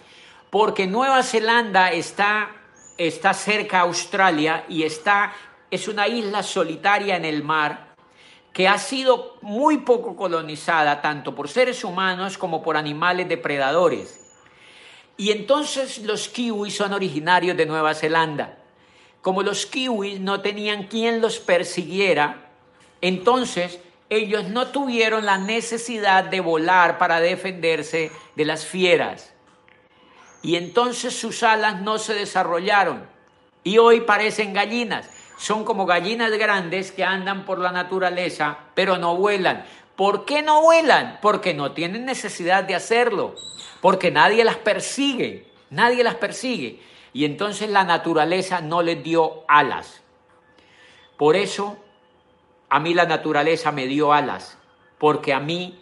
Porque 0.50 0.88
Nueva 0.88 1.22
Zelanda 1.22 1.92
está, 1.92 2.50
está 2.98 3.36
cerca 3.36 3.78
a 3.78 3.84
Australia 3.84 4.66
y 4.68 4.82
está, 4.82 5.32
es 5.70 5.88
una 5.88 6.08
isla 6.08 6.42
solitaria 6.42 7.16
en 7.16 7.24
el 7.24 7.44
mar, 7.44 7.94
que 8.52 8.68
ha 8.68 8.80
sido 8.80 9.38
muy 9.42 9.78
poco 9.78 10.16
colonizada 10.16 11.04
tanto 11.04 11.36
por 11.36 11.48
seres 11.48 11.84
humanos 11.84 12.40
como 12.40 12.64
por 12.64 12.78
animales 12.78 13.30
depredadores. 13.30 14.20
Y 15.18 15.30
entonces 15.30 16.00
los 16.00 16.28
kiwis 16.30 16.76
son 16.76 16.94
originarios 16.94 17.56
de 17.56 17.68
Nueva 17.68 17.94
Zelanda. 17.94 18.58
Como 19.22 19.44
los 19.44 19.68
kiwis 19.68 20.20
no 20.20 20.42
tenían 20.42 20.88
quien 20.88 21.22
los 21.22 21.38
persiguiera, 21.38 22.50
entonces 23.02 23.80
ellos 24.12 24.50
no 24.50 24.68
tuvieron 24.68 25.26
la 25.26 25.40
necesidad 25.40 26.26
de 26.26 26.40
volar 26.40 27.00
para 27.00 27.20
defenderse 27.20 28.12
de 28.36 28.46
las 28.46 28.68
fieras. 28.68 29.34
Y 30.44 30.58
entonces 30.58 31.20
sus 31.20 31.42
alas 31.42 31.82
no 31.82 31.98
se 31.98 32.14
desarrollaron 32.14 33.08
y 33.64 33.80
hoy 33.80 34.02
parecen 34.02 34.54
gallinas 34.54 35.10
son 35.42 35.66
como 35.66 35.88
gallinas 35.88 36.30
grandes 36.38 36.92
que 36.92 37.04
andan 37.04 37.46
por 37.46 37.58
la 37.58 37.72
naturaleza, 37.72 38.60
pero 38.76 39.00
no 39.00 39.16
vuelan. 39.16 39.66
¿Por 39.96 40.24
qué 40.24 40.44
no 40.44 40.62
vuelan? 40.62 41.18
Porque 41.20 41.56
no 41.56 41.72
tienen 41.72 42.06
necesidad 42.06 42.64
de 42.64 42.76
hacerlo, 42.76 43.34
porque 43.82 44.12
nadie 44.12 44.44
las 44.44 44.58
persigue, 44.58 45.48
nadie 45.72 46.04
las 46.04 46.14
persigue. 46.14 46.80
Y 47.12 47.26
entonces 47.26 47.72
la 47.72 47.84
naturaleza 47.84 48.62
no 48.62 48.84
les 48.84 49.04
dio 49.04 49.44
alas. 49.48 50.04
Por 51.18 51.36
eso 51.36 51.76
a 52.72 52.80
mí 52.80 52.94
la 52.94 53.06
naturaleza 53.06 53.74
me 53.74 53.86
dio 53.86 54.14
alas, 54.14 54.58
porque 54.98 55.34
a 55.34 55.42
mí 55.42 55.78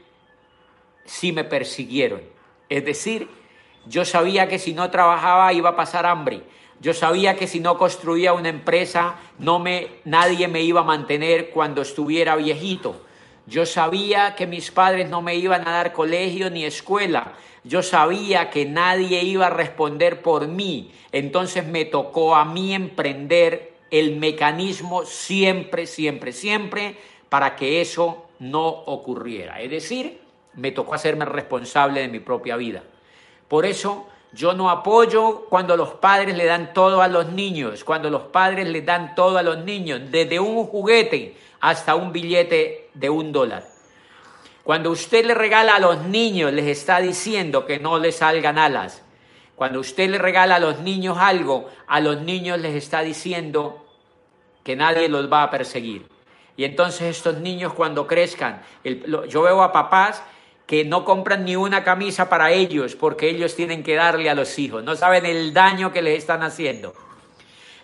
sí 1.06 1.32
me 1.32 1.44
persiguieron. 1.44 2.22
Es 2.68 2.84
decir, 2.84 3.30
yo 3.86 4.06
sabía 4.06 4.48
que 4.48 4.58
si 4.58 4.74
no 4.74 4.90
trabajaba 4.90 5.54
iba 5.54 5.70
a 5.70 5.76
pasar 5.76 6.08
hambre. 6.08 6.42
Yo 6.82 6.96
sabía 6.96 7.36
que 7.36 7.46
si 7.46 7.60
no 7.60 7.78
construía 7.78 8.34
una 8.34 8.50
empresa, 8.50 9.18
no 9.38 9.60
me, 9.60 9.88
nadie 10.04 10.48
me 10.48 10.64
iba 10.64 10.82
a 10.82 10.84
mantener 10.84 11.52
cuando 11.52 11.84
estuviera 11.84 12.36
viejito. 12.36 13.06
Yo 13.46 13.68
sabía 13.68 14.34
que 14.34 14.48
mis 14.48 14.72
padres 14.72 15.12
no 15.12 15.22
me 15.22 15.36
iban 15.36 15.68
a 15.68 15.72
dar 15.72 15.94
colegio 15.94 16.50
ni 16.50 16.66
escuela. 16.66 17.34
Yo 17.64 17.84
sabía 17.84 18.50
que 18.50 18.66
nadie 18.66 19.22
iba 19.22 19.46
a 19.46 19.52
responder 19.52 20.24
por 20.24 20.48
mí. 20.48 20.92
Entonces 21.12 21.68
me 21.68 21.86
tocó 21.86 22.36
a 22.36 22.46
mí 22.46 22.74
emprender 22.74 23.69
el 23.92 24.18
mecanismo 24.18 25.06
siempre, 25.06 25.86
siempre, 25.88 26.32
siempre 26.32 26.98
para 27.30 27.56
que 27.56 27.82
eso 27.82 28.26
no 28.40 28.68
ocurriera. 28.68 29.62
Es 29.62 29.70
decir, 29.70 30.20
me 30.56 30.72
tocó 30.72 30.94
hacerme 30.94 31.26
responsable 31.26 32.02
de 32.02 32.08
mi 32.08 32.20
propia 32.20 32.56
vida. 32.56 32.84
Por 33.48 33.66
eso 33.66 34.08
yo 34.32 34.54
no 34.54 34.70
apoyo 34.70 35.46
cuando 35.50 35.76
los 35.76 35.90
padres 35.90 36.36
le 36.36 36.46
dan 36.46 36.74
todo 36.74 37.02
a 37.02 37.08
los 37.08 37.30
niños, 37.30 37.84
cuando 37.84 38.10
los 38.10 38.24
padres 38.24 38.68
le 38.68 38.82
dan 38.82 39.16
todo 39.16 39.38
a 39.38 39.44
los 39.44 39.60
niños, 39.60 40.02
desde 40.12 40.40
un 40.40 40.66
juguete 40.66 41.36
hasta 41.60 41.96
un 41.96 42.12
billete 42.12 42.90
de 42.94 43.10
un 43.10 43.32
dólar. 43.32 43.66
Cuando 44.64 44.92
usted 44.92 45.26
le 45.26 45.34
regala 45.34 45.76
a 45.76 45.80
los 45.80 46.04
niños, 46.04 46.54
les 46.54 46.68
está 46.68 47.00
diciendo 47.00 47.66
que 47.66 47.80
no 47.80 47.98
les 47.98 48.18
salgan 48.18 48.60
alas. 48.60 49.02
Cuando 49.60 49.82
usted 49.82 50.10
le 50.10 50.18
regala 50.18 50.56
a 50.56 50.60
los 50.60 50.80
niños 50.80 51.18
algo, 51.20 51.70
a 51.86 52.00
los 52.00 52.22
niños 52.22 52.62
les 52.62 52.76
está 52.76 53.02
diciendo 53.02 53.86
que 54.64 54.78
nadie 54.78 55.10
los 55.10 55.30
va 55.30 55.44
a 55.44 55.52
perseguir. 55.52 56.08
Y 56.56 56.64
entonces 56.64 57.18
estos 57.18 57.40
niños 57.40 57.74
cuando 57.74 58.08
crezcan, 58.08 58.62
yo 59.28 59.42
veo 59.42 59.62
a 59.62 59.74
papás 59.74 60.24
que 60.66 60.86
no 60.86 61.04
compran 61.04 61.44
ni 61.44 61.58
una 61.58 61.84
camisa 61.84 62.30
para 62.30 62.54
ellos 62.54 62.96
porque 62.96 63.30
ellos 63.30 63.54
tienen 63.54 63.84
que 63.84 63.96
darle 63.96 64.30
a 64.30 64.34
los 64.34 64.58
hijos. 64.60 64.82
No 64.86 64.96
saben 64.96 65.26
el 65.26 65.54
daño 65.54 65.92
que 65.92 66.04
les 66.04 66.20
están 66.20 66.42
haciendo. 66.42 66.94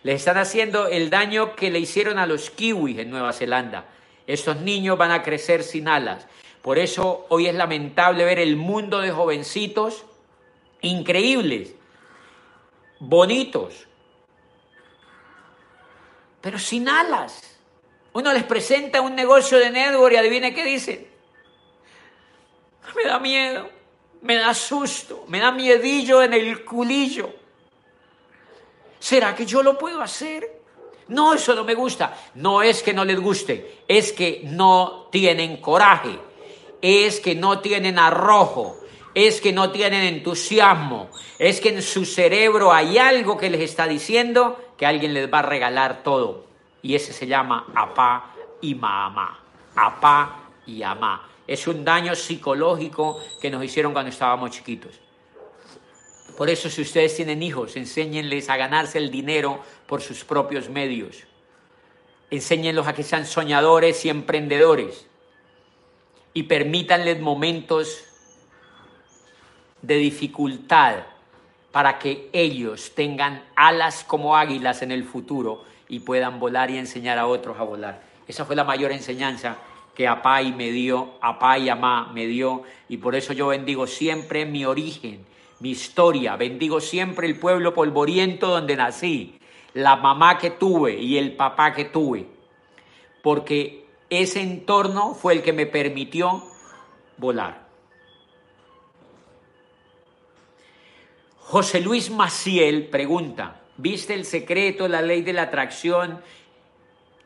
Les 0.03 0.15
están 0.15 0.37
haciendo 0.37 0.87
el 0.87 1.09
daño 1.09 1.57
que 1.57 1.71
le 1.71 1.79
hicieron 1.79 2.19
a 2.19 2.25
los 2.25 2.51
kiwis 2.51 2.99
en 2.99 3.09
Nueva 3.09 3.33
Zelanda. 3.33 3.83
Estos 4.27 4.61
niños 4.61 4.97
van 4.97 5.11
a 5.11 5.23
crecer 5.23 5.61
sin 5.61 5.89
alas. 5.89 6.25
Por 6.61 6.79
eso 6.79 7.25
hoy 7.27 7.47
es 7.47 7.55
lamentable 7.55 8.23
ver 8.23 8.39
el 8.39 8.55
mundo 8.55 9.01
de 9.01 9.11
jovencitos 9.11 10.05
increíbles, 10.87 11.73
bonitos, 12.99 13.87
pero 16.41 16.57
sin 16.59 16.87
alas. 16.89 17.41
Uno 18.13 18.31
les 18.31 18.43
presenta 18.43 19.01
un 19.01 19.15
negocio 19.15 19.57
de 19.57 19.69
network 19.69 20.13
y 20.13 20.17
adivine 20.17 20.53
qué 20.53 20.63
dicen 20.63 21.15
me 22.95 23.03
da 23.03 23.19
miedo, 23.19 23.69
me 24.21 24.35
da 24.35 24.53
susto, 24.53 25.25
me 25.27 25.39
da 25.39 25.51
miedillo 25.51 26.23
en 26.23 26.33
el 26.33 26.63
culillo. 26.63 27.29
¿Será 28.99 29.35
que 29.35 29.45
yo 29.45 29.61
lo 29.61 29.77
puedo 29.77 30.01
hacer? 30.01 30.61
No, 31.09 31.33
eso 31.33 31.53
no 31.53 31.63
me 31.63 31.75
gusta. 31.75 32.17
No 32.35 32.61
es 32.61 32.81
que 32.81 32.93
no 32.93 33.05
les 33.05 33.19
guste, 33.19 33.83
es 33.87 34.11
que 34.11 34.41
no 34.45 35.09
tienen 35.11 35.57
coraje, 35.57 36.17
es 36.81 37.19
que 37.19 37.35
no 37.35 37.59
tienen 37.59 37.99
arrojo, 37.99 38.77
es 39.15 39.39
que 39.39 39.53
no 39.53 39.71
tienen 39.71 40.03
entusiasmo, 40.03 41.09
es 41.39 41.61
que 41.61 41.69
en 41.69 41.81
su 41.81 42.03
cerebro 42.03 42.73
hay 42.73 42.97
algo 42.97 43.37
que 43.37 43.49
les 43.49 43.61
está 43.61 43.87
diciendo 43.87 44.73
que 44.77 44.85
alguien 44.85 45.13
les 45.13 45.33
va 45.33 45.39
a 45.39 45.43
regalar 45.43 46.03
todo. 46.03 46.45
Y 46.81 46.95
ese 46.95 47.13
se 47.13 47.25
llama 47.25 47.65
apá 47.73 48.33
y 48.61 48.75
mamá. 48.75 49.39
Apá 49.73 50.49
y 50.67 50.83
amá. 50.83 51.29
Es 51.47 51.65
un 51.65 51.85
daño 51.85 52.13
psicológico 52.13 53.21
que 53.41 53.49
nos 53.49 53.63
hicieron 53.63 53.93
cuando 53.93 54.09
estábamos 54.09 54.51
chiquitos. 54.51 54.99
Por 56.37 56.49
eso 56.49 56.69
si 56.69 56.81
ustedes 56.81 57.15
tienen 57.15 57.41
hijos, 57.41 57.77
enséñenles 57.77 58.49
a 58.49 58.57
ganarse 58.57 58.97
el 58.97 59.09
dinero 59.09 59.61
por 59.87 60.01
sus 60.01 60.25
propios 60.25 60.69
medios. 60.69 61.23
Enséñenlos 62.29 62.85
a 62.85 62.93
que 62.93 63.03
sean 63.03 63.25
soñadores 63.25 64.03
y 64.03 64.09
emprendedores. 64.09 65.07
Y 66.33 66.43
permítanles 66.43 67.21
momentos 67.21 68.03
de 69.85 69.95
dificultad 69.97 70.95
para 71.71 71.99
que 71.99 72.29
ellos 72.31 72.93
tengan 72.95 73.43
alas 73.55 74.03
como 74.03 74.35
águilas 74.37 74.81
en 74.81 74.91
el 74.91 75.03
futuro 75.03 75.65
y 75.87 75.99
puedan 75.99 76.39
volar 76.39 76.71
y 76.71 76.77
enseñar 76.77 77.17
a 77.17 77.27
otros 77.27 77.59
a 77.59 77.63
volar. 77.63 78.01
Esa 78.27 78.45
fue 78.45 78.55
la 78.55 78.63
mayor 78.63 78.91
enseñanza 78.91 79.57
que 79.93 80.07
Apai 80.07 80.53
me 80.53 80.71
dio, 80.71 81.15
Apai 81.21 81.63
y 81.63 81.69
Amá 81.69 82.11
me 82.13 82.25
dio, 82.27 82.63
y 82.89 82.97
por 82.97 83.15
eso 83.15 83.33
yo 83.33 83.47
bendigo 83.47 83.87
siempre 83.87 84.45
mi 84.45 84.65
origen, 84.65 85.25
mi 85.59 85.71
historia, 85.71 86.35
bendigo 86.35 86.81
siempre 86.81 87.27
el 87.27 87.39
pueblo 87.39 87.73
polvoriento 87.73 88.47
donde 88.47 88.75
nací, 88.75 89.39
la 89.73 89.95
mamá 89.95 90.37
que 90.37 90.51
tuve 90.51 90.99
y 90.99 91.17
el 91.17 91.33
papá 91.33 91.73
que 91.73 91.85
tuve, 91.85 92.27
porque 93.21 93.85
ese 94.09 94.41
entorno 94.41 95.13
fue 95.13 95.33
el 95.33 95.43
que 95.43 95.53
me 95.53 95.65
permitió 95.65 96.43
volar. 97.17 97.64
José 101.55 101.79
Luis 101.79 102.11
Maciel 102.11 102.87
pregunta, 102.87 103.61
¿viste 103.77 104.13
el 104.13 104.25
secreto, 104.25 104.89
la 104.89 105.01
ley 105.01 105.21
de 105.21 105.31
la 105.31 105.43
atracción 105.43 106.19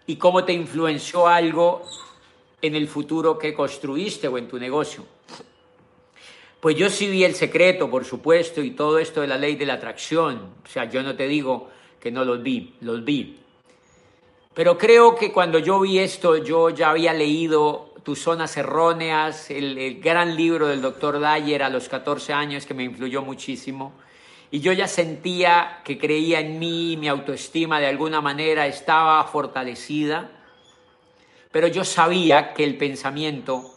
y 0.06 0.18
cómo 0.18 0.44
te 0.44 0.54
influenció 0.54 1.26
algo 1.26 1.82
en 2.62 2.76
el 2.76 2.88
futuro 2.88 3.40
que 3.40 3.56
construiste 3.56 4.28
o 4.28 4.38
en 4.38 4.48
tu 4.48 4.60
negocio? 4.60 5.04
Pues 6.60 6.76
yo 6.76 6.92
sí 6.92 7.10
vi 7.10 7.24
el 7.24 7.34
secreto, 7.34 7.90
por 7.90 8.06
supuesto, 8.06 8.62
y 8.62 8.70
todo 8.70 9.00
esto 9.00 9.22
de 9.22 9.26
la 9.26 9.36
ley 9.36 9.56
de 9.56 9.66
la 9.66 9.74
atracción. 9.74 10.54
O 10.64 10.68
sea, 10.68 10.86
yo 10.86 11.02
no 11.02 11.16
te 11.16 11.28
digo 11.28 11.72
que 12.00 12.12
no 12.12 12.24
los 12.24 12.44
vi, 12.44 12.76
los 12.82 13.04
vi. 13.04 13.40
Pero 14.54 14.78
creo 14.78 15.16
que 15.16 15.32
cuando 15.32 15.58
yo 15.58 15.80
vi 15.80 15.98
esto, 15.98 16.38
yo 16.38 16.70
ya 16.70 16.92
había 16.92 17.14
leído 17.14 17.96
Tus 18.04 18.20
Zonas 18.20 18.56
Erróneas, 18.58 19.50
el, 19.50 20.00
gran 20.00 20.36
libro 20.36 20.68
del 20.68 20.84
doctor 20.84 21.20
Dyer 21.20 21.64
a 21.64 21.70
los 21.70 21.90
14 21.90 22.32
años 22.32 22.68
que 22.68 22.76
me 22.76 22.84
influyó 22.84 23.24
muchísimo. 23.24 23.92
Y 24.52 24.62
yo 24.62 24.74
ya 24.74 24.88
sentía 24.88 25.82
que 25.84 25.98
creía 25.98 26.40
en 26.40 26.58
mí, 26.58 26.98
mi 26.98 27.08
autoestima 27.08 27.80
de 27.80 27.88
alguna 27.88 28.20
manera 28.20 28.66
estaba 28.66 29.24
fortalecida. 29.26 30.32
Pero 31.52 31.68
yo 31.68 31.84
sabía 31.84 32.54
que 32.54 32.64
el 32.64 32.78
pensamiento 32.78 33.76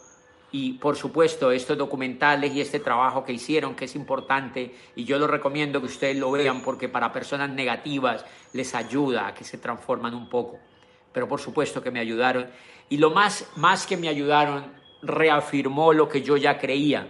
y 0.51 0.73
por 0.73 0.95
supuesto 0.95 1.51
estos 1.51 1.77
documentales 1.77 2.53
y 2.53 2.61
este 2.61 2.79
trabajo 2.79 3.23
que 3.23 3.33
hicieron 3.33 3.73
que 3.73 3.85
es 3.85 3.95
importante 3.95 4.75
y 4.95 5.03
yo 5.03 5.17
lo 5.17 5.25
recomiendo 5.25 5.79
que 5.79 5.87
ustedes 5.87 6.15
lo 6.15 6.29
vean 6.29 6.61
porque 6.61 6.87
para 6.87 7.11
personas 7.11 7.49
negativas 7.49 8.23
les 8.53 8.75
ayuda 8.75 9.27
a 9.27 9.33
que 9.33 9.43
se 9.43 9.57
transforman 9.57 10.13
un 10.13 10.29
poco. 10.29 10.59
Pero 11.11 11.27
por 11.27 11.39
supuesto 11.39 11.81
que 11.81 11.89
me 11.89 11.99
ayudaron 11.99 12.47
y 12.89 12.97
lo 12.97 13.09
más 13.09 13.51
más 13.55 13.87
que 13.87 13.97
me 13.97 14.07
ayudaron 14.07 14.71
reafirmó 15.01 15.91
lo 15.93 16.07
que 16.07 16.21
yo 16.21 16.37
ya 16.37 16.59
creía 16.59 17.07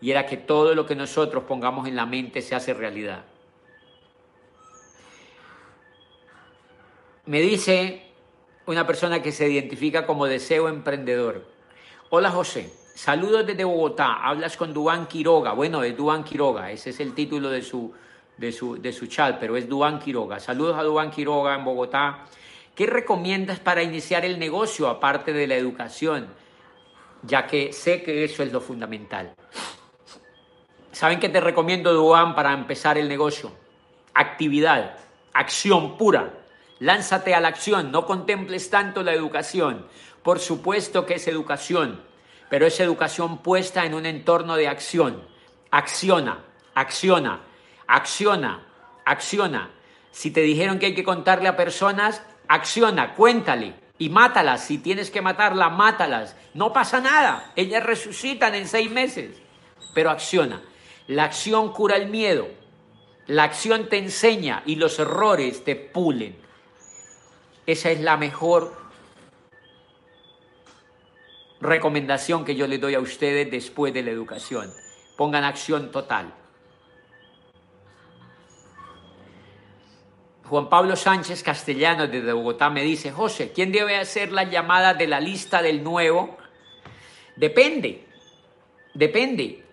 y 0.00 0.10
era 0.10 0.26
que 0.26 0.36
todo 0.36 0.74
lo 0.74 0.86
que 0.86 0.94
nosotros 0.94 1.44
pongamos 1.44 1.88
en 1.88 1.96
la 1.96 2.06
mente 2.06 2.42
se 2.42 2.54
hace 2.54 2.74
realidad. 2.74 3.24
Me 7.24 7.40
dice 7.40 8.02
una 8.66 8.86
persona 8.86 9.22
que 9.22 9.32
se 9.32 9.48
identifica 9.48 10.06
como 10.06 10.26
deseo 10.26 10.68
emprendedor. 10.68 11.44
Hola 12.10 12.30
José, 12.30 12.72
saludos 12.94 13.46
desde 13.46 13.64
Bogotá, 13.64 14.14
hablas 14.22 14.56
con 14.56 14.72
Duan 14.72 15.06
Quiroga, 15.06 15.52
bueno, 15.52 15.82
es 15.82 15.96
Duan 15.96 16.22
Quiroga, 16.22 16.70
ese 16.70 16.90
es 16.90 17.00
el 17.00 17.14
título 17.14 17.50
de 17.50 17.62
su, 17.62 17.92
de 18.36 18.52
su, 18.52 18.80
de 18.80 18.92
su 18.92 19.06
chat, 19.06 19.38
pero 19.40 19.56
es 19.56 19.68
Duan 19.68 19.98
Quiroga. 19.98 20.38
Saludos 20.38 20.78
a 20.78 20.82
Duan 20.82 21.10
Quiroga 21.10 21.54
en 21.54 21.64
Bogotá. 21.64 22.26
¿Qué 22.74 22.86
recomiendas 22.86 23.58
para 23.58 23.82
iniciar 23.82 24.24
el 24.24 24.38
negocio 24.38 24.88
aparte 24.88 25.32
de 25.32 25.46
la 25.46 25.56
educación? 25.56 26.28
Ya 27.22 27.46
que 27.46 27.72
sé 27.72 28.02
que 28.02 28.22
eso 28.24 28.42
es 28.42 28.52
lo 28.52 28.60
fundamental. 28.60 29.34
¿Saben 30.96 31.20
qué 31.20 31.28
te 31.28 31.42
recomiendo, 31.42 31.92
Duan, 31.92 32.34
para 32.34 32.54
empezar 32.54 32.96
el 32.96 33.06
negocio? 33.06 33.52
Actividad, 34.14 34.96
acción 35.34 35.98
pura. 35.98 36.32
Lánzate 36.78 37.34
a 37.34 37.40
la 37.40 37.48
acción, 37.48 37.92
no 37.92 38.06
contemples 38.06 38.70
tanto 38.70 39.02
la 39.02 39.12
educación. 39.12 39.86
Por 40.22 40.38
supuesto 40.38 41.04
que 41.04 41.16
es 41.16 41.28
educación, 41.28 42.00
pero 42.48 42.64
es 42.64 42.80
educación 42.80 43.42
puesta 43.42 43.84
en 43.84 43.92
un 43.92 44.06
entorno 44.06 44.56
de 44.56 44.68
acción. 44.68 45.22
Acciona, 45.70 46.38
acciona, 46.74 47.40
acciona, 47.86 48.66
acciona. 49.04 49.70
Si 50.12 50.30
te 50.30 50.40
dijeron 50.40 50.78
que 50.78 50.86
hay 50.86 50.94
que 50.94 51.04
contarle 51.04 51.48
a 51.48 51.58
personas, 51.58 52.22
acciona, 52.48 53.12
cuéntale 53.12 53.74
y 53.98 54.08
mátalas. 54.08 54.64
Si 54.64 54.78
tienes 54.78 55.10
que 55.10 55.20
matarlas, 55.20 55.72
mátalas. 55.72 56.36
No 56.54 56.72
pasa 56.72 57.02
nada. 57.02 57.52
Ellas 57.54 57.84
resucitan 57.84 58.54
en 58.54 58.66
seis 58.66 58.90
meses. 58.90 59.36
Pero 59.94 60.08
acciona. 60.08 60.62
La 61.08 61.24
acción 61.24 61.72
cura 61.72 61.96
el 61.96 62.08
miedo. 62.08 62.48
La 63.26 63.44
acción 63.44 63.88
te 63.88 63.98
enseña 63.98 64.62
y 64.66 64.76
los 64.76 64.98
errores 64.98 65.64
te 65.64 65.76
pulen. 65.76 66.36
Esa 67.66 67.90
es 67.90 68.00
la 68.00 68.16
mejor 68.16 68.72
recomendación 71.60 72.44
que 72.44 72.54
yo 72.54 72.66
les 72.66 72.80
doy 72.80 72.94
a 72.94 73.00
ustedes 73.00 73.50
después 73.50 73.92
de 73.92 74.02
la 74.02 74.10
educación. 74.10 74.72
Pongan 75.16 75.44
acción 75.44 75.90
total. 75.90 76.32
Juan 80.44 80.68
Pablo 80.68 80.94
Sánchez 80.94 81.42
Castellano 81.42 82.06
desde 82.06 82.32
Bogotá 82.32 82.70
me 82.70 82.82
dice, 82.82 83.10
José, 83.10 83.50
¿quién 83.52 83.72
debe 83.72 83.96
hacer 83.96 84.30
la 84.30 84.44
llamada 84.44 84.94
de 84.94 85.08
la 85.08 85.18
lista 85.18 85.60
del 85.60 85.82
nuevo? 85.82 86.36
Depende, 87.34 88.06
depende. 88.94 89.65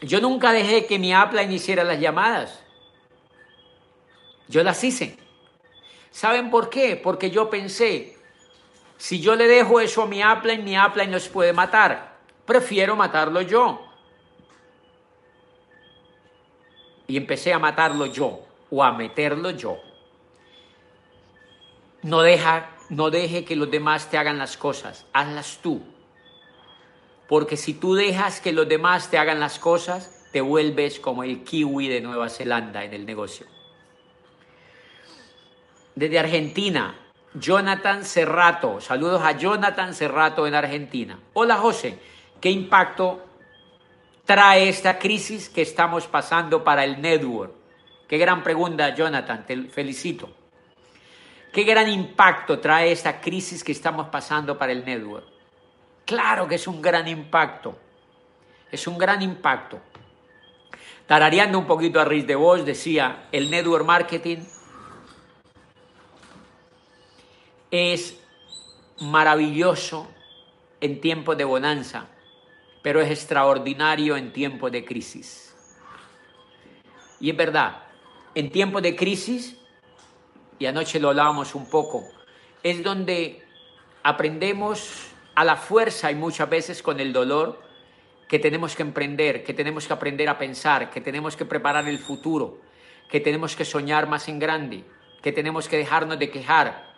Yo 0.00 0.20
nunca 0.20 0.52
dejé 0.52 0.86
que 0.86 0.98
mi 0.98 1.12
Apla 1.12 1.42
iniciara 1.42 1.84
las 1.84 2.00
llamadas. 2.00 2.62
Yo 4.48 4.62
las 4.62 4.82
hice. 4.82 5.18
¿Saben 6.10 6.50
por 6.50 6.70
qué? 6.70 6.96
Porque 6.96 7.30
yo 7.30 7.50
pensé, 7.50 8.16
si 8.96 9.20
yo 9.20 9.36
le 9.36 9.46
dejo 9.46 9.80
eso 9.80 10.02
a 10.02 10.06
mi 10.06 10.20
y 10.20 10.58
mi 10.58 10.74
no 10.74 11.06
nos 11.08 11.28
puede 11.28 11.52
matar. 11.52 12.16
Prefiero 12.44 12.96
matarlo 12.96 13.42
yo. 13.42 13.84
Y 17.06 17.16
empecé 17.16 17.52
a 17.52 17.58
matarlo 17.58 18.06
yo 18.06 18.40
o 18.70 18.82
a 18.82 18.92
meterlo 18.92 19.50
yo. 19.50 19.78
No, 22.02 22.22
deja, 22.22 22.70
no 22.88 23.10
deje 23.10 23.44
que 23.44 23.56
los 23.56 23.70
demás 23.70 24.10
te 24.10 24.18
hagan 24.18 24.38
las 24.38 24.56
cosas, 24.56 25.06
hazlas 25.12 25.58
tú. 25.62 25.82
Porque 27.28 27.58
si 27.58 27.74
tú 27.74 27.94
dejas 27.94 28.40
que 28.40 28.52
los 28.52 28.66
demás 28.66 29.10
te 29.10 29.18
hagan 29.18 29.38
las 29.38 29.58
cosas, 29.58 30.10
te 30.32 30.40
vuelves 30.40 30.98
como 30.98 31.22
el 31.22 31.44
kiwi 31.44 31.86
de 31.88 32.00
Nueva 32.00 32.30
Zelanda 32.30 32.82
en 32.84 32.94
el 32.94 33.04
negocio. 33.04 33.46
Desde 35.94 36.18
Argentina, 36.18 36.94
Jonathan 37.34 38.04
Cerrato. 38.04 38.80
Saludos 38.80 39.22
a 39.22 39.32
Jonathan 39.32 39.94
Cerrato 39.94 40.46
en 40.46 40.54
Argentina. 40.54 41.18
Hola 41.34 41.56
José, 41.56 41.98
¿qué 42.40 42.50
impacto 42.50 43.22
trae 44.24 44.68
esta 44.68 44.98
crisis 44.98 45.50
que 45.50 45.62
estamos 45.62 46.06
pasando 46.06 46.64
para 46.64 46.84
el 46.84 47.00
network? 47.00 47.52
Qué 48.08 48.16
gran 48.16 48.42
pregunta, 48.42 48.94
Jonathan, 48.94 49.44
te 49.46 49.64
felicito. 49.64 50.30
¿Qué 51.52 51.64
gran 51.64 51.90
impacto 51.90 52.58
trae 52.58 52.90
esta 52.90 53.20
crisis 53.20 53.62
que 53.62 53.72
estamos 53.72 54.08
pasando 54.08 54.56
para 54.56 54.72
el 54.72 54.84
network? 54.84 55.37
Claro 56.08 56.48
que 56.48 56.54
es 56.54 56.66
un 56.66 56.80
gran 56.80 57.06
impacto. 57.06 57.76
Es 58.72 58.86
un 58.86 58.96
gran 58.96 59.20
impacto. 59.20 59.78
Tarareando 61.06 61.58
un 61.58 61.66
poquito 61.66 62.00
a 62.00 62.06
Riz 62.06 62.26
de 62.26 62.34
Vos, 62.34 62.64
decía, 62.64 63.28
el 63.30 63.50
network 63.50 63.84
marketing 63.84 64.38
es 67.70 68.18
maravilloso 69.00 70.08
en 70.80 70.98
tiempos 71.02 71.36
de 71.36 71.44
bonanza, 71.44 72.06
pero 72.80 73.02
es 73.02 73.10
extraordinario 73.10 74.16
en 74.16 74.32
tiempos 74.32 74.72
de 74.72 74.86
crisis. 74.86 75.54
Y 77.20 77.28
es 77.28 77.36
verdad, 77.36 77.82
en 78.34 78.50
tiempos 78.50 78.80
de 78.80 78.96
crisis, 78.96 79.58
y 80.58 80.64
anoche 80.64 81.00
lo 81.00 81.10
hablábamos 81.10 81.54
un 81.54 81.68
poco, 81.68 82.08
es 82.62 82.82
donde 82.82 83.44
aprendemos 84.02 85.12
a 85.38 85.44
la 85.44 85.54
fuerza 85.54 86.10
y 86.10 86.16
muchas 86.16 86.50
veces 86.50 86.82
con 86.82 86.98
el 86.98 87.12
dolor 87.12 87.62
que 88.26 88.40
tenemos 88.40 88.74
que 88.74 88.82
emprender, 88.82 89.44
que 89.44 89.54
tenemos 89.54 89.86
que 89.86 89.92
aprender 89.92 90.28
a 90.28 90.36
pensar, 90.36 90.90
que 90.90 91.00
tenemos 91.00 91.36
que 91.36 91.44
preparar 91.44 91.86
el 91.86 92.00
futuro, 92.00 92.58
que 93.08 93.20
tenemos 93.20 93.54
que 93.54 93.64
soñar 93.64 94.08
más 94.08 94.28
en 94.28 94.40
grande, 94.40 94.82
que 95.22 95.30
tenemos 95.30 95.68
que 95.68 95.76
dejarnos 95.76 96.18
de 96.18 96.28
quejar, 96.28 96.88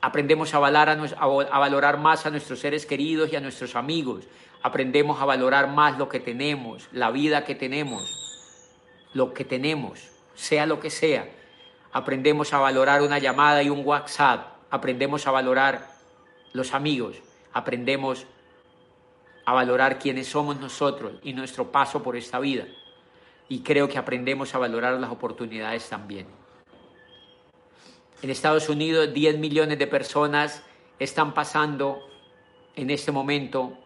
Aprendemos 0.00 0.54
a, 0.54 0.58
a, 0.58 1.58
valorar 1.58 1.98
más 1.98 2.26
a 2.26 2.30
nuestros 2.30 2.60
seres 2.60 2.86
queridos 2.86 3.32
y 3.32 3.36
a 3.36 3.40
nuestros 3.40 3.74
amigos. 3.74 4.28
Aprendemos 4.62 5.20
a 5.20 5.24
valorar 5.24 5.66
más 5.66 5.98
lo 5.98 6.08
que 6.08 6.20
tenemos, 6.20 6.86
la 6.92 7.10
vida 7.10 7.44
que 7.44 7.56
tenemos, 7.56 8.70
lo 9.12 9.34
que 9.34 9.44
tenemos, 9.44 10.08
sea 10.36 10.66
lo 10.66 10.78
que 10.78 10.90
sea. 10.90 11.28
Aprendemos 11.92 12.52
a 12.52 12.60
valorar 12.60 13.02
una 13.02 13.18
llamada 13.18 13.64
y 13.64 13.70
un 13.70 13.84
WhatsApp. 13.84 14.46
Aprendemos 14.70 15.26
a 15.26 15.32
valorar 15.32 15.88
los 16.52 16.72
amigos. 16.72 17.25
Aprendemos 17.56 18.26
a 19.46 19.54
valorar 19.54 19.98
quiénes 19.98 20.26
somos 20.26 20.60
nosotros 20.60 21.14
y 21.22 21.32
nuestro 21.32 21.72
paso 21.72 22.02
por 22.02 22.14
esta 22.14 22.38
vida. 22.38 22.66
Y 23.48 23.60
creo 23.60 23.88
que 23.88 23.96
aprendemos 23.96 24.54
a 24.54 24.58
valorar 24.58 25.00
las 25.00 25.10
oportunidades 25.10 25.88
también. 25.88 26.26
En 28.20 28.28
Estados 28.28 28.68
Unidos 28.68 29.14
10 29.14 29.38
millones 29.38 29.78
de 29.78 29.86
personas 29.86 30.62
están 30.98 31.32
pasando 31.32 32.00
en 32.74 32.90
este 32.90 33.10
momento 33.10 33.78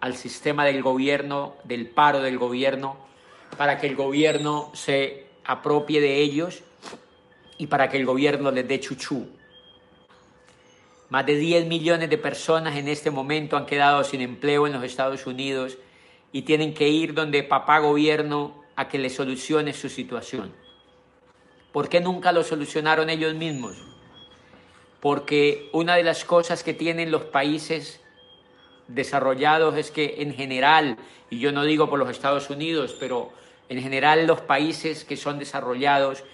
al 0.00 0.16
sistema 0.16 0.64
del 0.64 0.82
gobierno, 0.82 1.56
del 1.64 1.90
paro 1.90 2.22
del 2.22 2.38
gobierno, 2.38 2.96
para 3.58 3.78
que 3.78 3.88
el 3.88 3.94
gobierno 3.94 4.70
se 4.72 5.26
apropie 5.44 6.00
de 6.00 6.16
ellos 6.22 6.62
y 7.58 7.66
para 7.66 7.90
que 7.90 7.98
el 7.98 8.06
gobierno 8.06 8.50
les 8.50 8.66
dé 8.66 8.80
chuchú. 8.80 9.28
Más 11.14 11.26
de 11.26 11.36
10 11.36 11.66
millones 11.66 12.10
de 12.10 12.18
personas 12.18 12.74
en 12.74 12.88
este 12.88 13.12
momento 13.12 13.56
han 13.56 13.66
quedado 13.66 14.02
sin 14.02 14.20
empleo 14.20 14.66
en 14.66 14.72
los 14.72 14.82
Estados 14.82 15.28
Unidos 15.28 15.78
y 16.32 16.42
tienen 16.42 16.74
que 16.74 16.88
ir 16.88 17.14
donde 17.14 17.44
papá 17.44 17.78
gobierno 17.78 18.64
a 18.74 18.88
que 18.88 18.98
le 18.98 19.08
solucione 19.08 19.72
su 19.74 19.88
situación. 19.88 20.52
¿Por 21.70 21.88
qué 21.88 22.00
nunca 22.00 22.32
lo 22.32 22.42
solucionaron 22.42 23.10
ellos 23.10 23.32
mismos? 23.32 23.76
Porque 24.98 25.68
una 25.72 25.94
de 25.94 26.02
las 26.02 26.24
cosas 26.24 26.64
que 26.64 26.74
tienen 26.74 27.12
los 27.12 27.26
países 27.26 28.00
desarrollados 28.88 29.76
es 29.76 29.92
que 29.92 30.16
en 30.18 30.34
general, 30.34 30.96
y 31.30 31.38
yo 31.38 31.52
no 31.52 31.62
digo 31.62 31.88
por 31.88 32.00
los 32.00 32.10
Estados 32.10 32.50
Unidos, 32.50 32.96
pero 32.98 33.30
en 33.68 33.80
general 33.80 34.26
los 34.26 34.40
países 34.40 35.04
que 35.04 35.16
son 35.16 35.38
desarrollados 35.38 36.24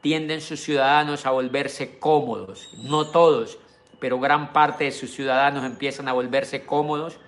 tienden 0.00 0.40
sus 0.40 0.60
ciudadanos 0.60 1.26
a 1.26 1.30
volverse 1.30 1.98
cómodos, 1.98 2.70
no 2.78 3.06
todos, 3.08 3.58
pero 4.00 4.18
gran 4.18 4.52
parte 4.52 4.84
de 4.84 4.92
sus 4.92 5.12
ciudadanos 5.12 5.64
empiezan 5.64 6.08
a 6.08 6.12
volverse 6.12 6.64
cómodos 6.64 7.18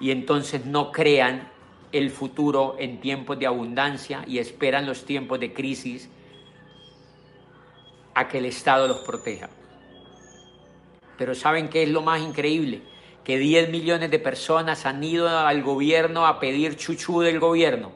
y 0.00 0.10
entonces 0.10 0.64
no 0.64 0.90
crean 0.90 1.48
el 1.92 2.10
futuro 2.10 2.76
en 2.78 3.00
tiempos 3.00 3.38
de 3.38 3.46
abundancia 3.46 4.24
y 4.26 4.38
esperan 4.38 4.86
los 4.86 5.04
tiempos 5.04 5.38
de 5.38 5.52
crisis 5.52 6.08
a 8.14 8.28
que 8.28 8.38
el 8.38 8.46
Estado 8.46 8.88
los 8.88 9.00
proteja. 9.00 9.50
Pero 11.18 11.34
¿saben 11.34 11.68
qué 11.68 11.82
es 11.82 11.90
lo 11.90 12.00
más 12.00 12.22
increíble? 12.22 12.82
Que 13.24 13.38
10 13.38 13.70
millones 13.70 14.10
de 14.10 14.18
personas 14.18 14.86
han 14.86 15.04
ido 15.04 15.28
al 15.28 15.62
gobierno 15.62 16.26
a 16.26 16.40
pedir 16.40 16.76
chuchú 16.76 17.20
del 17.20 17.38
gobierno. 17.38 17.92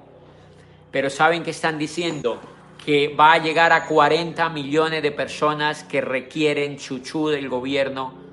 Pero 0.90 1.08
¿saben 1.08 1.42
qué 1.42 1.50
están 1.50 1.78
diciendo? 1.78 2.38
Que 2.84 3.08
va 3.08 3.32
a 3.32 3.38
llegar 3.38 3.72
a 3.72 3.86
40 3.86 4.48
millones 4.50 5.02
de 5.02 5.10
personas 5.10 5.84
que 5.84 6.00
requieren 6.00 6.76
chuchú 6.76 7.28
del 7.28 7.48
gobierno 7.48 8.24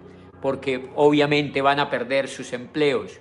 porque 0.41 0.89
obviamente 0.95 1.61
van 1.61 1.79
a 1.79 1.89
perder 1.89 2.27
sus 2.27 2.51
empleos. 2.53 3.19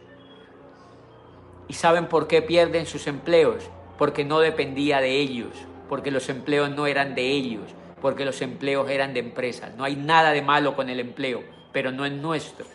¿Y 1.68 1.74
saben 1.74 2.06
por 2.06 2.26
qué 2.26 2.42
pierden 2.42 2.86
sus 2.86 3.06
empleos? 3.06 3.70
Porque 3.98 4.24
no 4.24 4.40
dependía 4.40 5.00
de 5.00 5.20
ellos, 5.20 5.52
porque 5.88 6.10
los 6.10 6.28
empleos 6.28 6.70
no 6.70 6.86
eran 6.86 7.14
de 7.14 7.28
ellos, 7.30 7.62
porque 8.00 8.24
los 8.24 8.40
empleos 8.40 8.90
eran 8.90 9.12
de 9.12 9.20
empresas. 9.20 9.76
No 9.76 9.84
hay 9.84 9.94
nada 9.94 10.32
de 10.32 10.42
malo 10.42 10.74
con 10.74 10.88
el 10.88 10.98
empleo, 10.98 11.44
pero 11.72 11.92
no 11.92 12.06
es 12.06 12.12
nuestro. 12.12 12.66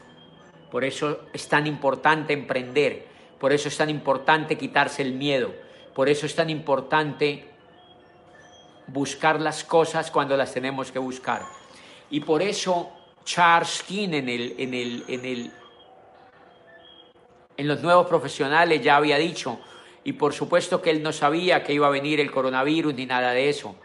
Por 0.71 0.85
eso 0.85 1.21
es 1.33 1.47
tan 1.47 1.67
importante 1.67 2.33
emprender, 2.33 3.07
por 3.39 3.51
eso 3.51 3.67
es 3.67 3.77
tan 3.77 3.89
importante 3.89 4.57
quitarse 4.57 5.01
el 5.01 5.13
miedo, 5.13 5.53
por 5.93 6.07
eso 6.07 6.25
es 6.25 6.35
tan 6.35 6.49
importante 6.49 7.45
buscar 8.87 9.41
las 9.41 9.63
cosas 9.63 10.11
cuando 10.11 10.37
las 10.37 10.53
tenemos 10.53 10.91
que 10.91 10.99
buscar. 10.99 11.41
Y 12.09 12.19
por 12.19 12.41
eso 12.41 12.91
Charles 13.23 13.83
King 13.83 14.09
en 14.13 14.29
el, 14.29 14.55
en 14.57 14.73
el, 14.73 15.03
en 15.07 15.25
el 15.25 15.51
en 17.57 17.67
los 17.67 17.81
nuevos 17.81 18.07
profesionales 18.07 18.81
ya 18.81 18.97
había 18.97 19.17
dicho, 19.17 19.59
y 20.03 20.13
por 20.13 20.33
supuesto 20.33 20.81
que 20.81 20.91
él 20.91 21.01
no 21.01 21.13
sabía 21.13 21.63
que 21.63 21.73
iba 21.73 21.87
a 21.87 21.89
venir 21.89 22.19
el 22.19 22.31
coronavirus 22.31 22.93
ni 22.93 23.05
nada 23.05 23.31
de 23.31 23.49
eso, 23.49 23.75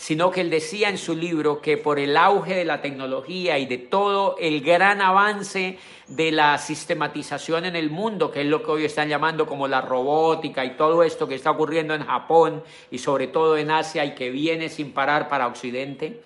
sino 0.00 0.30
que 0.30 0.40
él 0.40 0.48
decía 0.48 0.88
en 0.88 0.96
su 0.96 1.14
libro 1.14 1.60
que 1.60 1.76
por 1.76 1.98
el 1.98 2.16
auge 2.16 2.54
de 2.54 2.64
la 2.64 2.80
tecnología 2.80 3.58
y 3.58 3.66
de 3.66 3.76
todo 3.76 4.34
el 4.38 4.62
gran 4.62 5.02
avance 5.02 5.78
de 6.08 6.32
la 6.32 6.56
sistematización 6.56 7.66
en 7.66 7.76
el 7.76 7.90
mundo, 7.90 8.30
que 8.30 8.40
es 8.40 8.46
lo 8.46 8.62
que 8.62 8.70
hoy 8.70 8.86
están 8.86 9.10
llamando 9.10 9.44
como 9.44 9.68
la 9.68 9.82
robótica 9.82 10.64
y 10.64 10.74
todo 10.74 11.02
esto 11.02 11.28
que 11.28 11.34
está 11.34 11.50
ocurriendo 11.50 11.94
en 11.94 12.06
Japón 12.06 12.64
y 12.90 12.96
sobre 12.96 13.26
todo 13.26 13.58
en 13.58 13.70
Asia 13.70 14.06
y 14.06 14.14
que 14.14 14.30
viene 14.30 14.70
sin 14.70 14.92
parar 14.92 15.28
para 15.28 15.46
Occidente, 15.46 16.22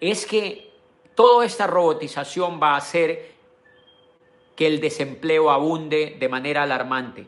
es 0.00 0.24
que 0.24 0.70
toda 1.16 1.44
esta 1.44 1.66
robotización 1.66 2.60
va 2.62 2.76
a 2.76 2.80
ser 2.80 3.32
que 4.54 4.68
el 4.68 4.80
desempleo 4.80 5.50
abunde 5.50 6.16
de 6.20 6.28
manera 6.28 6.62
alarmante. 6.62 7.26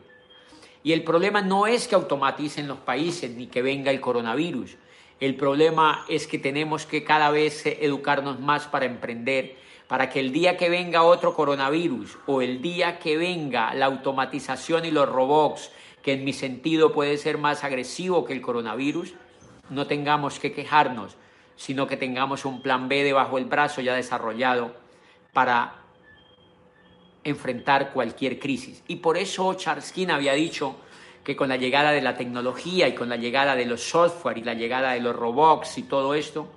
Y 0.83 0.93
el 0.93 1.03
problema 1.03 1.41
no 1.41 1.67
es 1.67 1.89
que 1.89 1.95
automaticen 1.95 2.69
los 2.69 2.79
países 2.79 3.29
ni 3.31 3.47
que 3.47 3.61
venga 3.61 3.91
el 3.91 3.99
coronavirus. 3.99 4.77
El 5.21 5.35
problema 5.35 6.03
es 6.09 6.25
que 6.25 6.39
tenemos 6.39 6.87
que 6.87 7.03
cada 7.03 7.29
vez 7.29 7.63
educarnos 7.67 8.39
más 8.39 8.65
para 8.65 8.85
emprender, 8.85 9.55
para 9.87 10.09
que 10.09 10.19
el 10.19 10.31
día 10.31 10.57
que 10.57 10.67
venga 10.67 11.03
otro 11.03 11.35
coronavirus 11.35 12.17
o 12.25 12.41
el 12.41 12.59
día 12.59 12.97
que 12.97 13.17
venga 13.17 13.71
la 13.75 13.85
automatización 13.85 14.83
y 14.83 14.89
los 14.89 15.07
robots, 15.07 15.71
que 16.01 16.13
en 16.13 16.23
mi 16.23 16.33
sentido 16.33 16.91
puede 16.91 17.19
ser 17.19 17.37
más 17.37 17.63
agresivo 17.63 18.25
que 18.25 18.33
el 18.33 18.41
coronavirus, 18.41 19.13
no 19.69 19.85
tengamos 19.85 20.39
que 20.39 20.53
quejarnos, 20.53 21.17
sino 21.55 21.85
que 21.85 21.97
tengamos 21.97 22.43
un 22.43 22.63
plan 22.63 22.89
B 22.89 23.03
debajo 23.03 23.35
del 23.35 23.45
brazo 23.45 23.81
ya 23.81 23.93
desarrollado 23.93 24.73
para 25.33 25.83
enfrentar 27.23 27.93
cualquier 27.93 28.39
crisis. 28.39 28.83
Y 28.87 28.95
por 28.95 29.19
eso 29.19 29.53
Charles 29.53 29.91
King 29.91 30.07
había 30.07 30.33
dicho 30.33 30.77
que 31.23 31.35
con 31.35 31.49
la 31.49 31.57
llegada 31.57 31.91
de 31.91 32.01
la 32.01 32.15
tecnología 32.15 32.87
y 32.87 32.95
con 32.95 33.09
la 33.09 33.17
llegada 33.17 33.55
de 33.55 33.65
los 33.65 33.81
software 33.81 34.37
y 34.37 34.43
la 34.43 34.53
llegada 34.53 34.93
de 34.93 35.01
los 35.01 35.15
robots 35.15 35.77
y 35.77 35.83
todo 35.83 36.15
esto, 36.15 36.47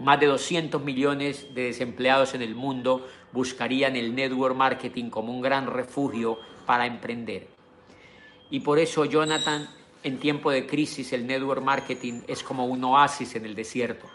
más 0.00 0.20
de 0.20 0.26
200 0.26 0.82
millones 0.82 1.54
de 1.54 1.64
desempleados 1.64 2.34
en 2.34 2.42
el 2.42 2.54
mundo 2.54 3.06
buscarían 3.32 3.96
el 3.96 4.14
network 4.14 4.54
marketing 4.54 5.10
como 5.10 5.32
un 5.32 5.42
gran 5.42 5.66
refugio 5.66 6.38
para 6.66 6.86
emprender. 6.86 7.48
Y 8.50 8.60
por 8.60 8.78
eso 8.78 9.04
Jonathan, 9.04 9.68
en 10.02 10.18
tiempo 10.18 10.50
de 10.50 10.66
crisis, 10.66 11.12
el 11.12 11.26
network 11.26 11.62
marketing 11.62 12.22
es 12.26 12.42
como 12.42 12.66
un 12.66 12.82
oasis 12.84 13.34
en 13.34 13.44
el 13.44 13.54
desierto. 13.54 14.08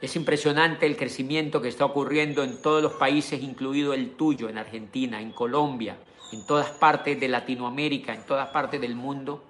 Es 0.00 0.16
impresionante 0.16 0.86
el 0.86 0.96
crecimiento 0.96 1.60
que 1.60 1.68
está 1.68 1.84
ocurriendo 1.84 2.42
en 2.42 2.62
todos 2.62 2.82
los 2.82 2.94
países, 2.94 3.42
incluido 3.42 3.92
el 3.92 4.12
tuyo, 4.12 4.48
en 4.48 4.56
Argentina, 4.56 5.20
en 5.20 5.30
Colombia, 5.30 5.98
en 6.32 6.46
todas 6.46 6.70
partes 6.70 7.20
de 7.20 7.28
Latinoamérica, 7.28 8.14
en 8.14 8.24
todas 8.24 8.48
partes 8.48 8.80
del 8.80 8.94
mundo, 8.94 9.44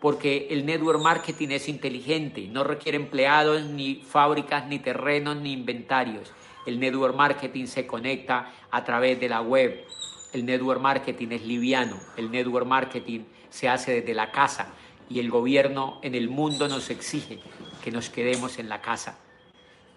porque 0.00 0.48
el 0.50 0.64
network 0.64 1.02
marketing 1.02 1.48
es 1.50 1.68
inteligente, 1.68 2.48
no 2.48 2.64
requiere 2.64 2.96
empleados, 2.96 3.62
ni 3.64 3.96
fábricas, 3.96 4.66
ni 4.66 4.78
terrenos, 4.78 5.36
ni 5.36 5.52
inventarios. 5.52 6.32
El 6.64 6.80
network 6.80 7.14
marketing 7.14 7.66
se 7.66 7.86
conecta 7.86 8.52
a 8.70 8.84
través 8.84 9.20
de 9.20 9.28
la 9.28 9.42
web. 9.42 9.84
El 10.32 10.46
network 10.46 10.80
marketing 10.80 11.28
es 11.32 11.42
liviano. 11.42 12.00
El 12.16 12.30
network 12.30 12.66
marketing 12.66 13.20
se 13.50 13.68
hace 13.68 14.00
desde 14.00 14.14
la 14.14 14.32
casa 14.32 14.72
y 15.10 15.20
el 15.20 15.30
gobierno 15.30 16.00
en 16.02 16.14
el 16.14 16.30
mundo 16.30 16.68
nos 16.68 16.88
exige 16.88 17.38
que 17.82 17.90
nos 17.90 18.08
quedemos 18.08 18.58
en 18.58 18.70
la 18.70 18.80
casa. 18.80 19.23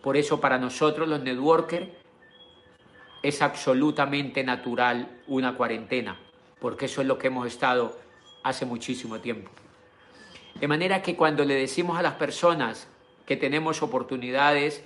Por 0.07 0.15
eso 0.15 0.39
para 0.39 0.57
nosotros 0.57 1.05
los 1.05 1.19
networkers 1.19 1.89
es 3.21 3.41
absolutamente 3.41 4.41
natural 4.41 5.19
una 5.27 5.53
cuarentena, 5.57 6.17
porque 6.61 6.85
eso 6.85 7.01
es 7.01 7.07
lo 7.07 7.17
que 7.17 7.27
hemos 7.27 7.45
estado 7.45 7.99
hace 8.41 8.65
muchísimo 8.65 9.19
tiempo. 9.19 9.51
De 10.55 10.65
manera 10.65 11.01
que 11.01 11.17
cuando 11.17 11.43
le 11.43 11.55
decimos 11.55 11.99
a 11.99 12.01
las 12.01 12.13
personas 12.13 12.87
que 13.25 13.35
tenemos 13.35 13.83
oportunidades, 13.83 14.81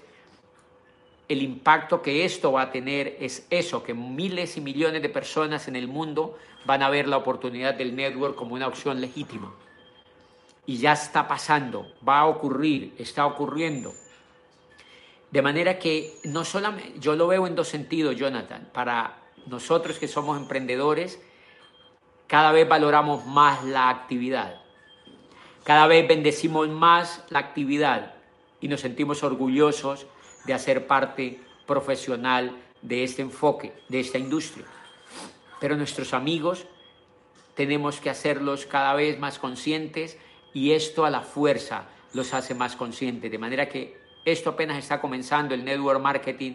el 1.30 1.44
impacto 1.44 2.02
que 2.02 2.26
esto 2.26 2.54
va 2.54 2.64
a 2.64 2.72
tener 2.72 3.18
es 3.20 3.46
eso, 3.52 3.84
que 3.84 3.94
miles 3.94 4.58
y 4.58 4.62
millones 4.62 5.04
de 5.04 5.10
personas 5.10 5.68
en 5.68 5.76
el 5.76 5.88
mundo 5.88 6.36
van 6.66 6.82
a 6.82 6.90
ver 6.90 7.08
la 7.08 7.18
oportunidad 7.18 7.76
del 7.76 7.96
network 7.96 8.34
como 8.36 8.56
una 8.56 8.66
opción 8.66 9.00
legítima. 9.00 9.54
Y 10.66 10.78
ya 10.78 10.94
está 10.94 11.28
pasando, 11.28 11.94
va 12.10 12.22
a 12.22 12.26
ocurrir, 12.26 12.96
está 12.98 13.28
ocurriendo. 13.28 13.94
De 15.32 15.42
manera 15.42 15.80
que 15.80 16.14
no 16.26 16.44
solamente, 16.44 17.00
yo 17.00 17.16
lo 17.16 17.28
veo 17.28 17.48
en 17.48 17.56
dos 17.56 17.70
sentidos, 17.70 18.18
Jonathan. 18.18 18.70
Para 18.74 19.18
nosotros 19.48 19.98
que 19.98 20.08
somos 20.08 20.38
emprendedores, 20.38 21.20
cada 22.28 22.52
vez 22.52 22.68
valoramos 22.68 23.26
más 23.26 23.64
la 23.64 23.90
actividad. 23.90 24.62
Cada 25.64 25.88
vez 25.88 26.08
bendecimos 26.08 26.68
más 26.70 27.24
la 27.30 27.40
actividad 27.40 28.16
y 28.60 28.68
nos 28.68 28.82
sentimos 28.82 29.24
orgullosos 29.24 30.06
de 30.46 30.54
hacer 30.54 30.88
parte 30.88 31.40
profesional 31.66 32.58
de 32.82 33.04
este 33.04 33.22
enfoque, 33.22 33.74
de 33.88 34.00
esta 34.00 34.18
industria. 34.18 34.66
Pero 35.60 35.78
nuestros 35.78 36.14
amigos 36.14 36.66
tenemos 37.56 38.02
que 38.02 38.10
hacerlos 38.10 38.66
cada 38.66 38.96
vez 38.96 39.20
más 39.20 39.40
conscientes 39.40 40.18
y 40.54 40.72
esto 40.72 41.06
a 41.06 41.10
la 41.10 41.22
fuerza 41.22 41.86
los 42.14 42.34
hace 42.34 42.56
más 42.56 42.76
conscientes. 42.76 43.32
De 43.32 43.38
manera 43.38 43.70
que 43.70 44.01
esto 44.26 44.52
apenas 44.52 44.78
está 44.78 45.02
comenzando, 45.02 45.56
el 45.56 45.66
network 45.66 46.02
marketing 46.02 46.54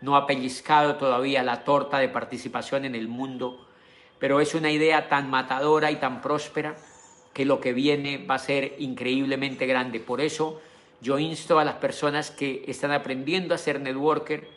no 0.00 0.16
ha 0.16 0.26
pellizcado 0.26 0.96
todavía 0.96 1.42
la 1.42 1.64
torta 1.64 1.98
de 1.98 2.08
participación 2.08 2.84
en 2.84 2.94
el 2.94 3.08
mundo, 3.08 3.66
pero 4.18 4.40
es 4.40 4.54
una 4.54 4.70
idea 4.70 5.08
tan 5.08 5.30
matadora 5.30 5.90
y 5.90 5.96
tan 5.96 6.20
próspera 6.20 6.76
que 7.32 7.44
lo 7.44 7.60
que 7.60 7.72
viene 7.72 8.18
va 8.18 8.36
a 8.36 8.38
ser 8.38 8.76
increíblemente 8.78 9.66
grande. 9.66 10.00
Por 10.00 10.20
eso 10.20 10.60
yo 11.00 11.18
insto 11.18 11.58
a 11.58 11.64
las 11.64 11.76
personas 11.76 12.30
que 12.30 12.64
están 12.66 12.92
aprendiendo 12.92 13.54
a 13.54 13.58
ser 13.58 13.80
networker 13.80 14.48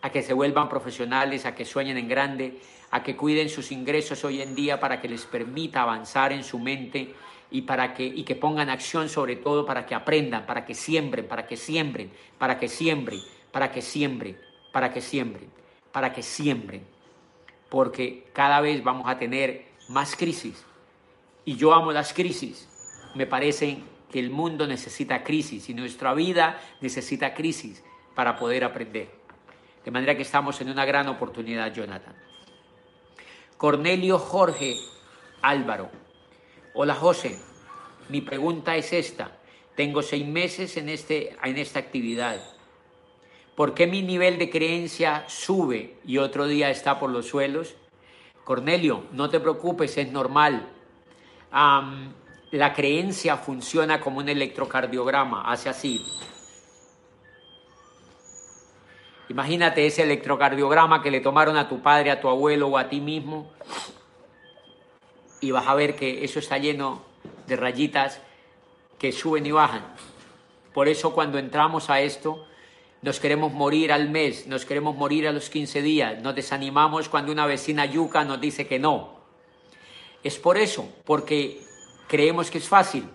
a 0.00 0.10
que 0.10 0.22
se 0.22 0.32
vuelvan 0.32 0.68
profesionales, 0.68 1.44
a 1.44 1.54
que 1.54 1.64
sueñen 1.64 1.98
en 1.98 2.08
grande, 2.08 2.60
a 2.90 3.02
que 3.02 3.16
cuiden 3.16 3.48
sus 3.48 3.72
ingresos 3.72 4.24
hoy 4.24 4.40
en 4.42 4.54
día 4.54 4.78
para 4.78 5.00
que 5.00 5.08
les 5.08 5.24
permita 5.26 5.82
avanzar 5.82 6.32
en 6.32 6.44
su 6.44 6.58
mente 6.58 7.14
y, 7.50 7.62
para 7.62 7.94
que, 7.94 8.04
y 8.04 8.24
que 8.24 8.34
pongan 8.34 8.68
acción 8.68 9.08
sobre 9.08 9.36
todo 9.36 9.64
para 9.64 9.86
que 9.86 9.94
aprendan, 9.94 10.46
para 10.46 10.64
que 10.64 10.74
siembren, 10.74 11.26
para 11.26 11.46
que 11.46 11.56
siembren, 11.56 12.10
para 12.38 12.58
que 12.58 12.68
siembren, 12.68 13.20
para 13.50 13.72
que 13.72 13.82
siembren, 13.82 14.38
para 14.72 14.92
que 14.92 15.00
siembren, 15.00 15.50
para 15.92 16.12
que 16.12 16.22
siembren. 16.22 16.86
Porque 17.68 18.28
cada 18.32 18.60
vez 18.60 18.82
vamos 18.82 19.08
a 19.08 19.18
tener 19.18 19.66
más 19.88 20.16
crisis 20.16 20.64
y 21.44 21.56
yo 21.56 21.72
amo 21.72 21.92
las 21.92 22.12
crisis. 22.12 22.68
Me 23.14 23.26
parece 23.26 23.78
que 24.10 24.18
el 24.18 24.30
mundo 24.30 24.66
necesita 24.66 25.22
crisis 25.22 25.68
y 25.68 25.74
nuestra 25.74 26.14
vida 26.14 26.60
necesita 26.80 27.34
crisis 27.34 27.82
para 28.14 28.36
poder 28.36 28.64
aprender. 28.64 29.08
De 29.84 29.90
manera 29.90 30.16
que 30.16 30.22
estamos 30.22 30.60
en 30.60 30.70
una 30.70 30.84
gran 30.84 31.08
oportunidad, 31.08 31.72
Jonathan. 31.72 32.14
Cornelio 33.56 34.18
Jorge 34.18 34.76
Álvaro. 35.42 35.90
Hola 36.74 36.94
José, 36.94 37.38
mi 38.08 38.20
pregunta 38.20 38.76
es 38.76 38.92
esta. 38.92 39.32
Tengo 39.76 40.02
seis 40.02 40.26
meses 40.26 40.76
en, 40.76 40.88
este, 40.88 41.36
en 41.42 41.56
esta 41.56 41.78
actividad. 41.78 42.40
¿Por 43.54 43.74
qué 43.74 43.86
mi 43.86 44.02
nivel 44.02 44.38
de 44.38 44.50
creencia 44.50 45.24
sube 45.28 45.96
y 46.04 46.18
otro 46.18 46.46
día 46.46 46.70
está 46.70 46.98
por 46.98 47.10
los 47.10 47.26
suelos? 47.26 47.74
Cornelio, 48.44 49.04
no 49.12 49.28
te 49.28 49.40
preocupes, 49.40 49.98
es 49.98 50.10
normal 50.10 50.68
la 52.50 52.72
creencia 52.74 53.36
funciona 53.36 54.00
como 54.00 54.18
un 54.18 54.28
electrocardiograma, 54.28 55.50
hace 55.50 55.68
así. 55.68 56.04
Imagínate 59.28 59.86
ese 59.86 60.02
electrocardiograma 60.02 61.02
que 61.02 61.10
le 61.10 61.20
tomaron 61.20 61.56
a 61.56 61.68
tu 61.68 61.82
padre, 61.82 62.10
a 62.10 62.20
tu 62.20 62.28
abuelo 62.28 62.68
o 62.68 62.78
a 62.78 62.88
ti 62.88 63.00
mismo 63.00 63.50
y 65.40 65.50
vas 65.50 65.66
a 65.66 65.74
ver 65.74 65.96
que 65.96 66.24
eso 66.24 66.38
está 66.38 66.58
lleno 66.58 67.02
de 67.46 67.56
rayitas 67.56 68.20
que 68.98 69.12
suben 69.12 69.46
y 69.46 69.52
bajan. 69.52 69.84
Por 70.72 70.88
eso 70.88 71.12
cuando 71.12 71.38
entramos 71.38 71.90
a 71.90 72.00
esto, 72.00 72.46
nos 73.02 73.20
queremos 73.20 73.52
morir 73.52 73.92
al 73.92 74.10
mes, 74.10 74.46
nos 74.46 74.64
queremos 74.64 74.96
morir 74.96 75.28
a 75.28 75.32
los 75.32 75.50
15 75.50 75.82
días, 75.82 76.20
nos 76.22 76.34
desanimamos 76.34 77.08
cuando 77.08 77.32
una 77.32 77.46
vecina 77.46 77.86
yuca 77.86 78.24
nos 78.24 78.40
dice 78.40 78.66
que 78.66 78.78
no. 78.78 79.18
Es 80.24 80.38
por 80.38 80.58
eso, 80.58 80.88
porque 81.04 81.62
creemos 82.08 82.50
que 82.50 82.58
es 82.58 82.68
fácil, 82.68 83.08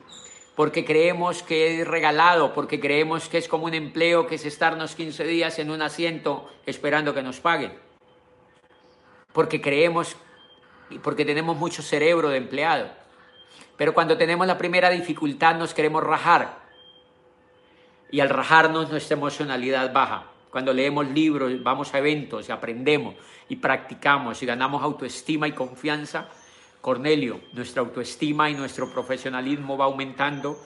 porque 0.55 0.86
creemos 0.86 1.43
que 1.43 1.81
es 1.81 1.88
regalado, 1.88 2.53
porque 2.53 2.79
creemos 2.79 3.27
que 3.27 3.38
es 3.38 3.47
como 3.47 3.65
un 3.65 3.73
empleo 3.73 4.27
que 4.27 4.36
es 4.36 4.45
estarnos 4.45 4.95
15 4.95 5.25
días 5.25 5.59
en 5.59 5.69
un 5.69 5.81
asiento 5.81 6.49
esperando 6.65 7.13
que 7.13 7.23
nos 7.23 7.39
paguen. 7.39 7.73
Porque 9.33 9.59
creemos, 9.59 10.15
porque 10.99 11.25
tenemos 11.25 11.58
mucho 11.58 11.82
cerebro 11.82 12.29
de 12.29 12.38
empleado. 12.38 12.88
Pero 13.77 13.93
cuando 13.93 14.17
tenemos 14.17 14.45
la 14.47 14.58
primera 14.58 14.89
dificultad 14.89 15.56
nos 15.56 15.73
queremos 15.73 16.03
rajar. 16.03 16.62
Y 18.12 18.19
al 18.19 18.29
rajarnos 18.29 18.89
nuestra 18.89 19.17
emocionalidad 19.17 19.91
baja. 19.91 20.25
Cuando 20.51 20.71
leemos 20.71 21.08
libros, 21.08 21.51
vamos 21.63 21.93
a 21.93 21.97
eventos 21.97 22.49
aprendemos 22.51 23.15
y 23.49 23.56
practicamos 23.56 24.43
y 24.43 24.45
ganamos 24.45 24.84
autoestima 24.84 25.47
y 25.47 25.53
confianza, 25.53 26.29
Cornelio, 26.79 27.41
nuestra 27.53 27.82
autoestima 27.82 28.49
y 28.49 28.53
nuestro 28.53 28.91
profesionalismo 28.91 29.77
va 29.77 29.86
aumentando 29.86 30.60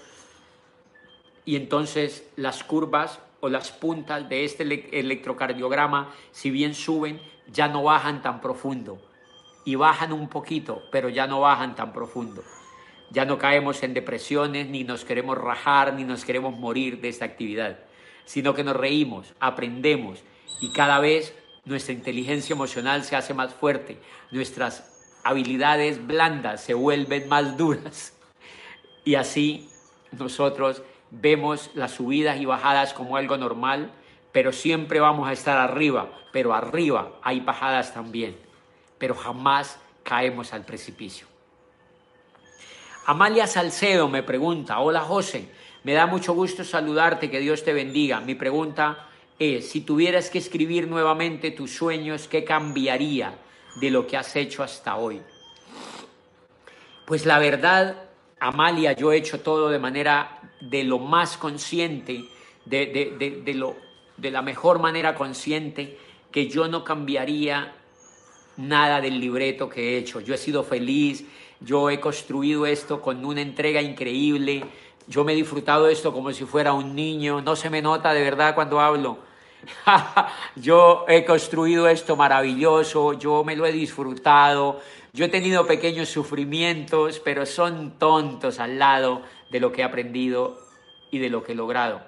y 1.48 1.56
entonces 1.56 2.30
las 2.36 2.66
curvas 2.66 3.22
o 3.40 3.48
las 3.48 3.72
puntas 3.72 4.28
de 4.28 4.44
este 4.44 4.64
electrocardiograma, 5.00 6.14
si 6.32 6.50
bien 6.50 6.74
suben, 6.74 7.22
ya 7.50 7.70
no 7.70 7.84
bajan 7.84 8.22
tan 8.22 8.42
profundo. 8.42 9.00
Y 9.68 9.76
bajan 9.76 10.14
un 10.14 10.30
poquito, 10.30 10.82
pero 10.94 11.10
ya 11.10 11.28
no 11.28 11.42
bajan 11.42 11.76
tan 11.76 11.92
profundo. 11.92 12.42
Ya 13.10 13.26
no 13.26 13.38
caemos 13.38 13.84
en 13.84 13.94
depresiones, 13.94 14.70
ni 14.70 14.86
nos 14.86 15.04
queremos 15.04 15.38
rajar, 15.38 15.94
ni 15.94 16.06
nos 16.06 16.24
queremos 16.24 16.58
morir 16.58 17.02
de 17.02 17.10
esta 17.10 17.26
actividad, 17.26 17.78
sino 18.24 18.54
que 18.54 18.64
nos 18.64 18.78
reímos, 18.78 19.34
aprendemos 19.42 20.24
y 20.62 20.70
cada 20.70 21.00
vez 21.00 21.36
nuestra 21.66 21.94
inteligencia 21.94 22.54
emocional 22.54 23.04
se 23.04 23.18
hace 23.18 23.34
más 23.34 23.54
fuerte, 23.54 24.00
nuestras 24.32 25.20
habilidades 25.26 26.08
blandas 26.08 26.62
se 26.64 26.74
vuelven 26.74 27.28
más 27.28 27.58
duras. 27.58 28.18
Y 29.04 29.16
así 29.16 29.70
nosotros 30.14 30.82
vemos 31.12 31.72
las 31.74 31.92
subidas 31.92 32.40
y 32.40 32.46
bajadas 32.46 32.94
como 32.94 33.18
algo 33.18 33.36
normal, 33.36 33.92
pero 34.32 34.54
siempre 34.54 35.02
vamos 35.02 35.28
a 35.28 35.34
estar 35.34 35.58
arriba, 35.58 36.10
pero 36.32 36.54
arriba 36.54 37.20
hay 37.22 37.42
bajadas 37.42 37.94
también, 37.94 38.47
pero 38.98 39.16
jamás 39.16 39.80
caemos 40.04 40.54
al 40.54 40.66
precipicio. 40.66 41.28
Amalia 43.06 43.48
Salcedo 43.48 44.08
me 44.10 44.24
pregunta, 44.24 44.80
hola 44.80 45.02
José, 45.02 45.50
me 45.84 45.94
da 45.94 46.08
mucho 46.08 46.34
gusto 46.34 46.64
saludarte, 46.64 47.32
que 47.32 47.40
Dios 47.40 47.64
te 47.64 47.74
bendiga. 47.74 48.20
Mi 48.20 48.36
pregunta 48.36 49.08
es, 49.40 49.70
si 49.70 49.82
tuvieras 49.82 50.30
que 50.30 50.40
escribir 50.40 50.88
nuevamente 50.88 51.52
tus 51.52 51.72
sueños, 51.72 52.28
¿qué 52.28 52.44
cambiaría? 52.44 53.38
de 53.80 53.92
lo 53.92 54.08
que 54.08 54.18
has 54.18 54.36
hecho 54.36 54.64
hasta 54.64 54.96
hoy? 54.98 55.22
Pues 57.06 57.26
la 57.26 57.40
verdad, 57.40 58.10
Amalia, 58.40 58.94
yo 58.94 59.12
he 59.12 59.18
hecho 59.18 59.42
todo 59.42 59.70
de 59.70 59.80
manera 59.80 60.42
de 60.60 60.84
lo 60.84 61.00
más 61.00 61.38
consciente, 61.38 62.26
de, 62.66 63.42
de, 63.46 63.54
lo, 63.54 63.76
de 64.18 64.32
la 64.32 64.42
mejor 64.42 64.80
manera 64.80 65.16
consciente, 65.16 65.98
que 66.32 66.50
yo 66.50 66.68
no 66.68 66.84
cambiaría 66.84 67.74
nada 68.58 69.02
del 69.02 69.20
libreto 69.20 69.70
que 69.70 69.82
he 69.82 69.98
hecho. 69.98 70.20
Yo 70.20 70.34
he 70.34 70.38
sido 70.38 70.64
feliz, 70.64 71.26
yo 71.60 71.90
he 71.90 72.00
construido 72.00 72.66
esto 72.66 73.02
con 73.02 73.26
una 73.26 73.42
entrega 73.42 73.82
increíble, 73.82 74.64
yo 75.08 75.24
me 75.24 75.34
he 75.34 75.36
disfrutado 75.36 75.88
esto 75.88 76.12
como 76.12 76.32
si 76.34 76.46
fuera 76.46 76.74
un 76.74 76.96
niño, 76.96 77.42
no 77.42 77.56
se 77.56 77.70
me 77.70 77.82
nota 77.82 78.14
de 78.14 78.22
verdad 78.22 78.56
cuando 78.56 78.80
hablo, 78.80 79.20
yo 80.56 81.06
he 81.08 81.26
construido 81.26 81.88
esto 81.88 82.16
maravilloso, 82.16 83.14
yo 83.14 83.44
me 83.44 83.56
lo 83.56 83.66
he 83.66 83.72
disfrutado, 83.72 84.82
yo 85.14 85.26
he 85.26 85.30
tenido 85.30 85.66
pequeños 85.66 86.10
sufrimientos, 86.10 87.20
pero 87.20 87.46
son 87.46 87.98
tontos 87.98 88.60
al 88.60 88.78
lado 88.78 89.24
de 89.50 89.60
lo 89.60 89.72
que 89.72 89.82
he 89.82 89.86
aprendido 89.86 90.60
y 91.10 91.20
de 91.20 91.30
lo 91.30 91.44
que 91.44 91.54
he 91.54 91.56
logrado. 91.56 92.02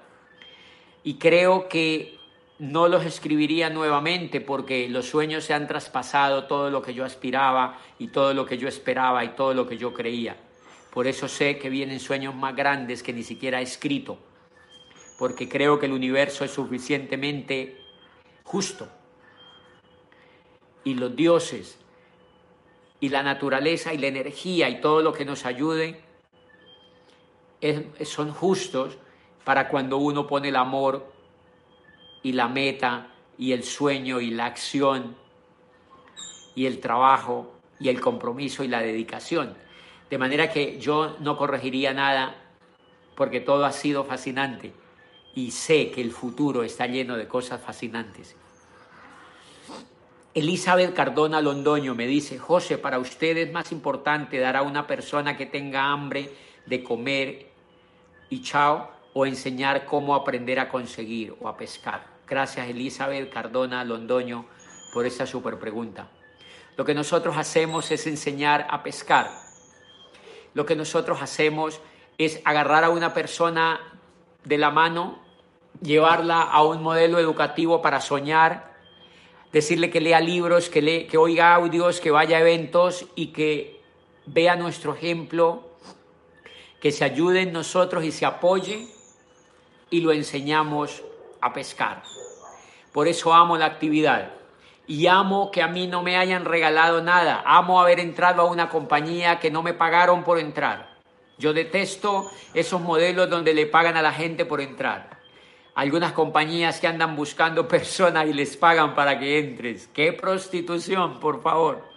Y 1.03 1.15
creo 1.15 1.69
que 1.69 2.18
no 2.59 2.87
los 2.87 3.05
escribiría 3.05 3.69
nuevamente 3.69 4.41
porque 4.41 4.87
los 4.89 5.07
sueños 5.07 5.45
se 5.45 5.53
han 5.53 5.67
traspasado 5.67 6.45
todo 6.45 6.69
lo 6.69 6.81
que 6.81 6.93
yo 6.93 7.05
aspiraba 7.05 7.79
y 7.97 8.09
todo 8.09 8.33
lo 8.33 8.45
que 8.45 8.57
yo 8.57 8.67
esperaba 8.67 9.23
y 9.23 9.29
todo 9.29 9.53
lo 9.53 9.67
que 9.67 9.77
yo 9.77 9.93
creía. 9.93 10.37
Por 10.93 11.07
eso 11.07 11.27
sé 11.27 11.57
que 11.57 11.69
vienen 11.69 11.99
sueños 11.99 12.35
más 12.35 12.55
grandes 12.55 13.01
que 13.01 13.13
ni 13.13 13.23
siquiera 13.23 13.59
he 13.59 13.63
escrito 13.63 14.17
porque 15.19 15.49
creo 15.49 15.77
que 15.77 15.85
el 15.85 15.91
universo 15.91 16.45
es 16.45 16.51
suficientemente 16.51 17.77
justo. 18.45 18.87
Y 20.85 20.93
los 20.93 21.13
dioses 21.13 21.77
y 23.01 23.09
la 23.09 23.21
naturaleza 23.21 23.93
y 23.93 23.97
la 23.97 24.07
energía 24.07 24.69
y 24.69 24.79
todo 24.79 25.01
lo 25.01 25.11
que 25.11 25.25
nos 25.25 25.45
ayude 25.45 26.01
son 28.05 28.31
justos 28.31 28.97
para 29.43 29.67
cuando 29.67 29.97
uno 29.97 30.25
pone 30.25 30.47
el 30.47 30.55
amor 30.55 31.11
y 32.23 32.33
la 32.33 32.47
meta 32.47 33.07
y 33.37 33.53
el 33.53 33.63
sueño 33.63 34.19
y 34.19 34.31
la 34.31 34.45
acción 34.45 35.15
y 36.55 36.65
el 36.65 36.79
trabajo 36.79 37.53
y 37.79 37.89
el 37.89 38.01
compromiso 38.01 38.63
y 38.63 38.67
la 38.67 38.81
dedicación. 38.81 39.55
De 40.09 40.17
manera 40.17 40.51
que 40.51 40.79
yo 40.79 41.15
no 41.19 41.37
corregiría 41.37 41.93
nada 41.93 42.35
porque 43.15 43.39
todo 43.39 43.65
ha 43.65 43.71
sido 43.71 44.03
fascinante 44.03 44.73
y 45.35 45.51
sé 45.51 45.91
que 45.91 46.01
el 46.01 46.11
futuro 46.11 46.63
está 46.63 46.87
lleno 46.87 47.15
de 47.15 47.27
cosas 47.27 47.61
fascinantes. 47.61 48.35
Elizabeth 50.33 50.93
Cardona 50.93 51.41
Londoño 51.41 51.95
me 51.95 52.07
dice, 52.07 52.37
José, 52.37 52.77
para 52.77 52.99
usted 52.99 53.37
es 53.37 53.51
más 53.51 53.71
importante 53.71 54.37
dar 54.37 54.55
a 54.55 54.61
una 54.61 54.85
persona 54.85 55.35
que 55.35 55.45
tenga 55.45 55.91
hambre 55.91 56.31
de 56.65 56.83
comer 56.83 57.47
y 58.29 58.41
chao 58.41 58.98
o 59.13 59.25
enseñar 59.25 59.85
cómo 59.85 60.15
aprender 60.15 60.59
a 60.59 60.69
conseguir 60.69 61.35
o 61.41 61.47
a 61.47 61.57
pescar. 61.57 62.05
Gracias 62.27 62.69
Elizabeth 62.69 63.29
Cardona 63.31 63.83
Londoño 63.83 64.45
por 64.93 65.05
esa 65.05 65.25
super 65.25 65.57
pregunta. 65.57 66.09
Lo 66.77 66.85
que 66.85 66.93
nosotros 66.93 67.37
hacemos 67.37 67.91
es 67.91 68.07
enseñar 68.07 68.67
a 68.69 68.83
pescar. 68.83 69.29
Lo 70.53 70.65
que 70.65 70.75
nosotros 70.75 71.21
hacemos 71.21 71.81
es 72.17 72.41
agarrar 72.45 72.83
a 72.83 72.89
una 72.89 73.13
persona 73.13 73.79
de 74.45 74.57
la 74.57 74.71
mano, 74.71 75.19
llevarla 75.81 76.41
a 76.41 76.63
un 76.63 76.81
modelo 76.81 77.19
educativo 77.19 77.81
para 77.81 78.01
soñar, 78.01 78.77
decirle 79.51 79.89
que 79.89 80.01
lea 80.01 80.19
libros, 80.19 80.69
que, 80.69 81.07
que 81.07 81.17
oiga 81.17 81.55
audios, 81.55 81.99
que 81.99 82.11
vaya 82.11 82.37
a 82.37 82.41
eventos 82.41 83.05
y 83.15 83.27
que 83.27 83.81
vea 84.25 84.55
nuestro 84.55 84.93
ejemplo, 84.93 85.69
que 86.79 86.91
se 86.91 87.03
ayude 87.03 87.41
en 87.41 87.51
nosotros 87.51 88.03
y 88.03 88.11
se 88.11 88.25
apoye 88.25 88.87
y 89.89 90.01
lo 90.01 90.11
enseñamos 90.11 91.03
a 91.41 91.53
pescar. 91.53 92.03
Por 92.91 93.07
eso 93.07 93.33
amo 93.33 93.57
la 93.57 93.65
actividad 93.65 94.31
y 94.87 95.07
amo 95.07 95.51
que 95.51 95.61
a 95.61 95.67
mí 95.67 95.85
no 95.85 96.01
me 96.01 96.17
hayan 96.17 96.45
regalado 96.45 97.01
nada. 97.01 97.43
Amo 97.45 97.79
haber 97.79 97.99
entrado 97.99 98.41
a 98.41 98.45
una 98.45 98.69
compañía 98.69 99.39
que 99.39 99.51
no 99.51 99.61
me 99.61 99.73
pagaron 99.73 100.23
por 100.23 100.39
entrar. 100.39 100.97
Yo 101.37 101.53
detesto 101.53 102.29
esos 102.53 102.81
modelos 102.81 103.29
donde 103.29 103.53
le 103.53 103.65
pagan 103.65 103.95
a 103.97 104.01
la 104.01 104.11
gente 104.11 104.45
por 104.45 104.61
entrar. 104.61 105.19
Algunas 105.75 106.11
compañías 106.11 106.79
que 106.79 106.87
andan 106.87 107.15
buscando 107.15 107.67
personas 107.67 108.27
y 108.27 108.33
les 108.33 108.57
pagan 108.57 108.95
para 108.95 109.19
que 109.19 109.39
entres. 109.39 109.87
¡Qué 109.93 110.11
prostitución, 110.11 111.19
por 111.19 111.41
favor! 111.41 111.87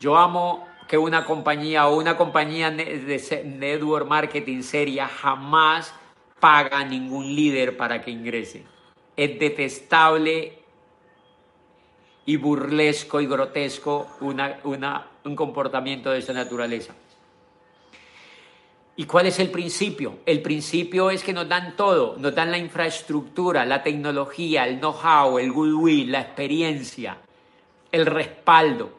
Yo 0.00 0.16
amo 0.16 0.66
que 0.86 0.96
una 0.96 1.24
compañía 1.24 1.88
o 1.88 1.96
una 1.96 2.16
compañía 2.16 2.70
de 2.70 3.42
network 3.44 4.06
marketing 4.06 4.62
seria 4.62 5.08
jamás 5.08 5.92
paga 6.40 6.84
ningún 6.84 7.34
líder 7.34 7.76
para 7.76 8.02
que 8.02 8.10
ingrese. 8.10 8.64
Es 9.16 9.38
detestable 9.38 10.58
y 12.26 12.36
burlesco 12.36 13.20
y 13.20 13.26
grotesco 13.26 14.06
un 14.20 15.36
comportamiento 15.36 16.10
de 16.10 16.18
esa 16.18 16.32
naturaleza. 16.32 16.94
¿Y 18.96 19.04
cuál 19.04 19.26
es 19.26 19.38
el 19.38 19.50
principio? 19.50 20.18
El 20.26 20.42
principio 20.42 21.08
es 21.10 21.22
que 21.22 21.32
nos 21.32 21.48
dan 21.48 21.76
todo, 21.76 22.16
nos 22.18 22.34
dan 22.34 22.50
la 22.50 22.58
infraestructura, 22.58 23.64
la 23.64 23.80
tecnología, 23.80 24.66
el 24.66 24.80
know-how, 24.80 25.38
el 25.38 25.52
goodwill, 25.52 26.10
la 26.10 26.20
experiencia, 26.20 27.16
el 27.92 28.06
respaldo, 28.06 28.90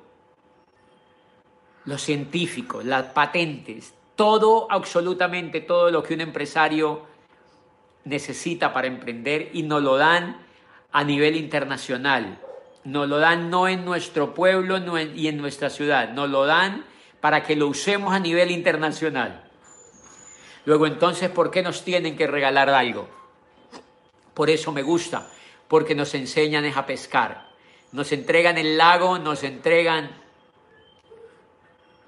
los 1.84 2.02
científicos, 2.02 2.86
las 2.86 3.08
patentes, 3.08 3.93
todo, 4.15 4.67
absolutamente 4.71 5.60
todo 5.60 5.91
lo 5.91 6.02
que 6.02 6.13
un 6.13 6.21
empresario 6.21 7.09
necesita 8.05 8.73
para 8.73 8.88
emprender 8.88 9.49
y 9.53 9.63
nos 9.63 9.81
lo 9.81 9.97
dan 9.97 10.38
a 10.91 11.03
nivel 11.03 11.35
internacional. 11.35 12.39
Nos 12.83 13.07
lo 13.07 13.19
dan 13.19 13.49
no 13.49 13.67
en 13.67 13.85
nuestro 13.85 14.33
pueblo 14.33 14.77
y 15.15 15.27
en 15.27 15.38
nuestra 15.38 15.69
ciudad, 15.69 16.09
nos 16.13 16.29
lo 16.29 16.45
dan 16.45 16.85
para 17.19 17.43
que 17.43 17.55
lo 17.55 17.67
usemos 17.67 18.13
a 18.13 18.19
nivel 18.19 18.51
internacional. 18.51 19.43
Luego 20.65 20.88
entonces, 20.88 21.29
¿por 21.29 21.51
qué 21.51 21.62
nos 21.62 21.83
tienen 21.83 22.15
que 22.15 22.27
regalar 22.27 22.69
algo? 22.69 23.09
Por 24.33 24.49
eso 24.49 24.71
me 24.71 24.83
gusta, 24.83 25.27
porque 25.67 25.95
nos 25.95 26.13
enseñan 26.15 26.65
a 26.65 26.85
pescar. 26.85 27.49
Nos 27.91 28.12
entregan 28.12 28.57
el 28.57 28.77
lago, 28.77 29.19
nos 29.19 29.43
entregan 29.43 30.12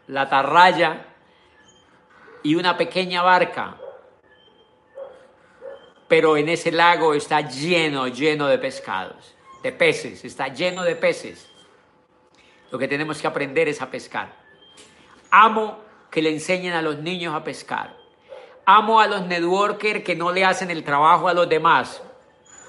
la 0.08 0.30
tarraya 0.30 1.06
y 2.44 2.56
una 2.56 2.78
pequeña 2.78 3.22
barca. 3.22 3.81
Pero 6.12 6.36
en 6.36 6.50
ese 6.50 6.74
lago 6.74 7.14
está 7.14 7.40
lleno, 7.40 8.10
lleno 8.10 8.48
de 8.48 8.58
pescados, 8.58 9.34
de 9.64 9.72
peces, 9.72 10.26
está 10.26 10.50
lleno 10.50 10.84
de 10.84 10.98
peces. 10.98 11.50
Lo 12.70 12.78
que 12.78 12.90
tenemos 12.90 13.22
que 13.22 13.28
aprender 13.28 13.70
es 13.70 13.82
a 13.82 13.90
pescar. 13.90 14.36
Amo 15.30 15.80
que 16.10 16.22
le 16.22 16.30
enseñen 16.30 16.74
a 16.74 16.82
los 16.82 16.98
niños 16.98 17.34
a 17.34 17.46
pescar. 17.46 17.96
Amo 18.66 19.00
a 19.00 19.08
los 19.08 19.26
networkers 19.26 20.04
que 20.04 20.18
no 20.18 20.34
le 20.34 20.44
hacen 20.44 20.70
el 20.70 20.84
trabajo 20.84 21.30
a 21.30 21.34
los 21.34 21.48
demás 21.48 22.04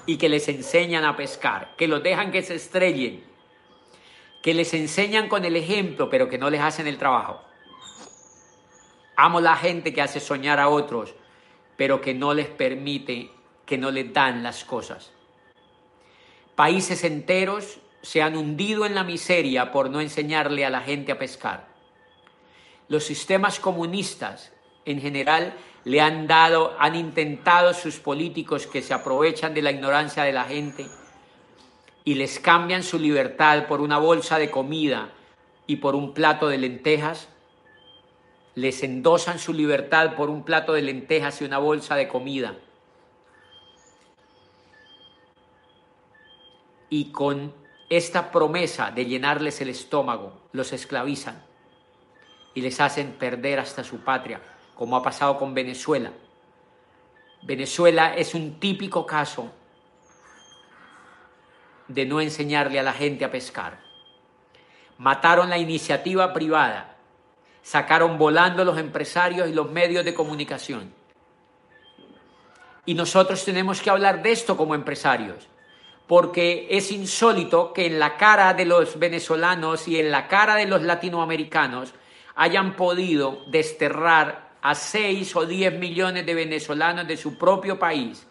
y 0.05 0.17
que 0.17 0.29
les 0.29 0.47
enseñan 0.47 1.03
a 1.03 1.17
pescar, 1.17 1.75
que 1.75 1.89
los 1.89 2.01
dejan 2.01 2.31
que 2.31 2.43
se 2.43 2.55
estrellen, 2.55 3.25
que 4.41 4.53
les 4.53 4.73
enseñan 4.73 5.27
con 5.27 5.43
el 5.43 5.57
ejemplo, 5.57 6.09
pero 6.09 6.29
que 6.29 6.37
no 6.37 6.49
les 6.49 6.61
hacen 6.61 6.87
el 6.87 6.97
trabajo. 6.97 7.41
Amo 9.17 9.41
la 9.41 9.57
gente 9.57 9.93
que 9.93 10.01
hace 10.01 10.21
soñar 10.21 10.61
a 10.61 10.69
otros, 10.69 11.13
pero 11.77 12.01
que 12.01 12.13
no 12.13 12.33
les 12.33 12.47
permite, 12.47 13.31
que 13.65 13.77
no 13.77 13.91
les 13.91 14.11
dan 14.13 14.43
las 14.43 14.63
cosas. 14.63 15.11
Países 16.55 17.03
enteros 17.03 17.79
se 18.01 18.21
han 18.21 18.35
hundido 18.35 18.85
en 18.85 18.95
la 18.95 19.03
miseria 19.03 19.71
por 19.71 19.89
no 19.89 20.01
enseñarle 20.01 20.65
a 20.65 20.69
la 20.69 20.81
gente 20.81 21.11
a 21.11 21.17
pescar. 21.17 21.67
Los 22.89 23.05
sistemas 23.05 23.59
comunistas 23.59 24.51
en 24.85 25.01
general 25.01 25.53
le 25.85 26.01
han 26.01 26.27
dado, 26.27 26.75
han 26.79 26.95
intentado 26.95 27.73
sus 27.73 27.99
políticos 27.99 28.67
que 28.67 28.81
se 28.81 28.93
aprovechan 28.93 29.53
de 29.53 29.61
la 29.61 29.71
ignorancia 29.71 30.23
de 30.23 30.33
la 30.33 30.43
gente 30.43 30.85
y 32.05 32.15
les 32.15 32.39
cambian 32.39 32.83
su 32.83 32.99
libertad 32.99 33.67
por 33.67 33.81
una 33.81 33.97
bolsa 33.97 34.37
de 34.37 34.51
comida 34.51 35.09
y 35.65 35.77
por 35.77 35.95
un 35.95 36.13
plato 36.13 36.47
de 36.47 36.57
lentejas, 36.57 37.29
les 38.55 38.83
endosan 38.83 39.39
su 39.39 39.53
libertad 39.53 40.15
por 40.15 40.29
un 40.29 40.43
plato 40.43 40.73
de 40.73 40.81
lentejas 40.81 41.41
y 41.41 41.45
una 41.45 41.57
bolsa 41.57 41.95
de 41.95 42.07
comida. 42.07 42.55
Y 46.89 47.11
con 47.11 47.53
esta 47.89 48.31
promesa 48.31 48.91
de 48.91 49.05
llenarles 49.05 49.61
el 49.61 49.69
estómago, 49.69 50.33
los 50.51 50.73
esclavizan 50.73 51.41
y 52.53 52.61
les 52.61 52.79
hacen 52.79 53.13
perder 53.13 53.59
hasta 53.59 53.83
su 53.83 53.99
patria 53.99 54.41
como 54.75 54.97
ha 54.97 55.03
pasado 55.03 55.37
con 55.37 55.53
Venezuela. 55.53 56.11
Venezuela 57.41 58.15
es 58.15 58.33
un 58.33 58.59
típico 58.59 59.05
caso 59.05 59.51
de 61.87 62.05
no 62.05 62.21
enseñarle 62.21 62.79
a 62.79 62.83
la 62.83 62.93
gente 62.93 63.25
a 63.25 63.31
pescar. 63.31 63.79
Mataron 64.97 65.49
la 65.49 65.57
iniciativa 65.57 66.33
privada, 66.33 66.92
sacaron 67.63 68.17
volando 68.17 68.63
los 68.63 68.77
empresarios 68.77 69.49
y 69.49 69.53
los 69.53 69.71
medios 69.71 70.05
de 70.05 70.13
comunicación. 70.13 70.93
Y 72.85 72.93
nosotros 72.93 73.43
tenemos 73.45 73.81
que 73.81 73.89
hablar 73.89 74.21
de 74.21 74.33
esto 74.33 74.57
como 74.57 74.75
empresarios, 74.75 75.47
porque 76.05 76.67
es 76.69 76.91
insólito 76.91 77.71
que 77.71 77.85
en 77.85 77.97
la 77.97 78.17
cara 78.17 78.53
de 78.53 78.65
los 78.65 78.99
venezolanos 78.99 79.87
y 79.87 79.97
en 79.97 80.11
la 80.11 80.27
cara 80.27 80.55
de 80.55 80.65
los 80.65 80.83
latinoamericanos 80.83 81.93
hayan 82.35 82.75
podido 82.75 83.45
desterrar 83.47 84.51
a 84.61 84.75
6 84.75 85.35
o 85.37 85.45
10 85.45 85.79
millones 85.79 86.25
de 86.25 86.33
venezolanos 86.35 87.07
de 87.07 87.15
su 87.15 87.37
propio 87.37 87.79
país 87.79 88.27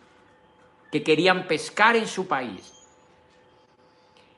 que 0.90 1.02
querían 1.02 1.46
pescar 1.46 1.96
en 1.96 2.06
su 2.06 2.28
país 2.28 2.70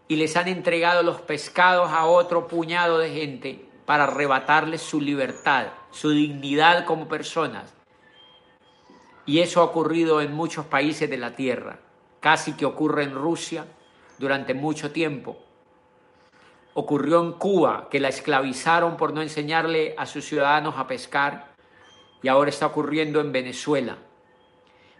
y 0.06 0.14
les 0.14 0.36
han 0.36 0.46
entregado 0.46 1.02
los 1.02 1.20
pescados 1.20 1.90
a 1.90 2.04
otro 2.04 2.46
puñado 2.46 2.98
de 2.98 3.10
gente 3.10 3.73
para 3.86 4.04
arrebatarles 4.04 4.80
su 4.80 5.00
libertad, 5.00 5.68
su 5.90 6.10
dignidad 6.10 6.84
como 6.84 7.08
personas. 7.08 7.74
Y 9.26 9.40
eso 9.40 9.60
ha 9.60 9.64
ocurrido 9.64 10.20
en 10.20 10.32
muchos 10.32 10.66
países 10.66 11.08
de 11.08 11.16
la 11.16 11.34
Tierra, 11.34 11.78
casi 12.20 12.52
que 12.54 12.66
ocurre 12.66 13.04
en 13.04 13.14
Rusia 13.14 13.66
durante 14.18 14.54
mucho 14.54 14.90
tiempo. 14.90 15.38
Ocurrió 16.74 17.22
en 17.22 17.32
Cuba, 17.32 17.88
que 17.90 18.00
la 18.00 18.08
esclavizaron 18.08 18.96
por 18.96 19.12
no 19.12 19.22
enseñarle 19.22 19.94
a 19.96 20.06
sus 20.06 20.24
ciudadanos 20.24 20.74
a 20.76 20.86
pescar 20.86 21.54
y 22.22 22.28
ahora 22.28 22.50
está 22.50 22.66
ocurriendo 22.66 23.20
en 23.20 23.32
Venezuela. 23.32 23.98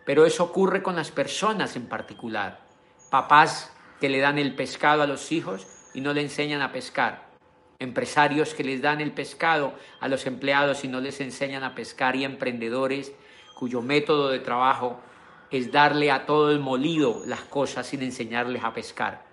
Pero 0.05 0.27
eso 0.27 0.45
ocurre 0.45 0.83
con 0.83 0.97
las 0.97 1.11
personas 1.11 1.77
en 1.77 1.89
particular. 1.89 2.61
Papás 3.11 3.75
que 4.01 4.09
le 4.09 4.21
dan 4.21 4.39
el 4.39 4.55
pescado 4.55 5.03
a 5.03 5.07
los 5.07 5.33
hijos 5.33 5.67
y 5.95 6.01
no 6.01 6.13
le 6.13 6.21
enseñan 6.21 6.61
a 6.61 6.73
pescar. 6.73 7.24
Empresarios 7.85 8.55
que 8.55 8.65
les 8.65 8.83
dan 8.83 9.01
el 9.01 9.13
pescado 9.13 9.75
a 10.01 10.09
los 10.09 10.27
empleados 10.27 10.85
y 10.85 10.89
no 10.89 11.01
les 11.01 11.21
enseñan 11.21 11.63
a 11.63 11.75
pescar. 11.75 12.17
Y 12.17 12.25
emprendedores 12.25 13.13
cuyo 13.55 13.81
método 13.83 14.31
de 14.31 14.41
trabajo 14.41 15.01
es 15.51 15.71
darle 15.71 16.11
a 16.11 16.27
todo 16.27 16.51
el 16.51 16.59
molido 16.59 17.23
las 17.27 17.41
cosas 17.41 17.87
sin 17.87 18.03
enseñarles 18.03 18.65
a 18.65 18.73
pescar. 18.73 19.25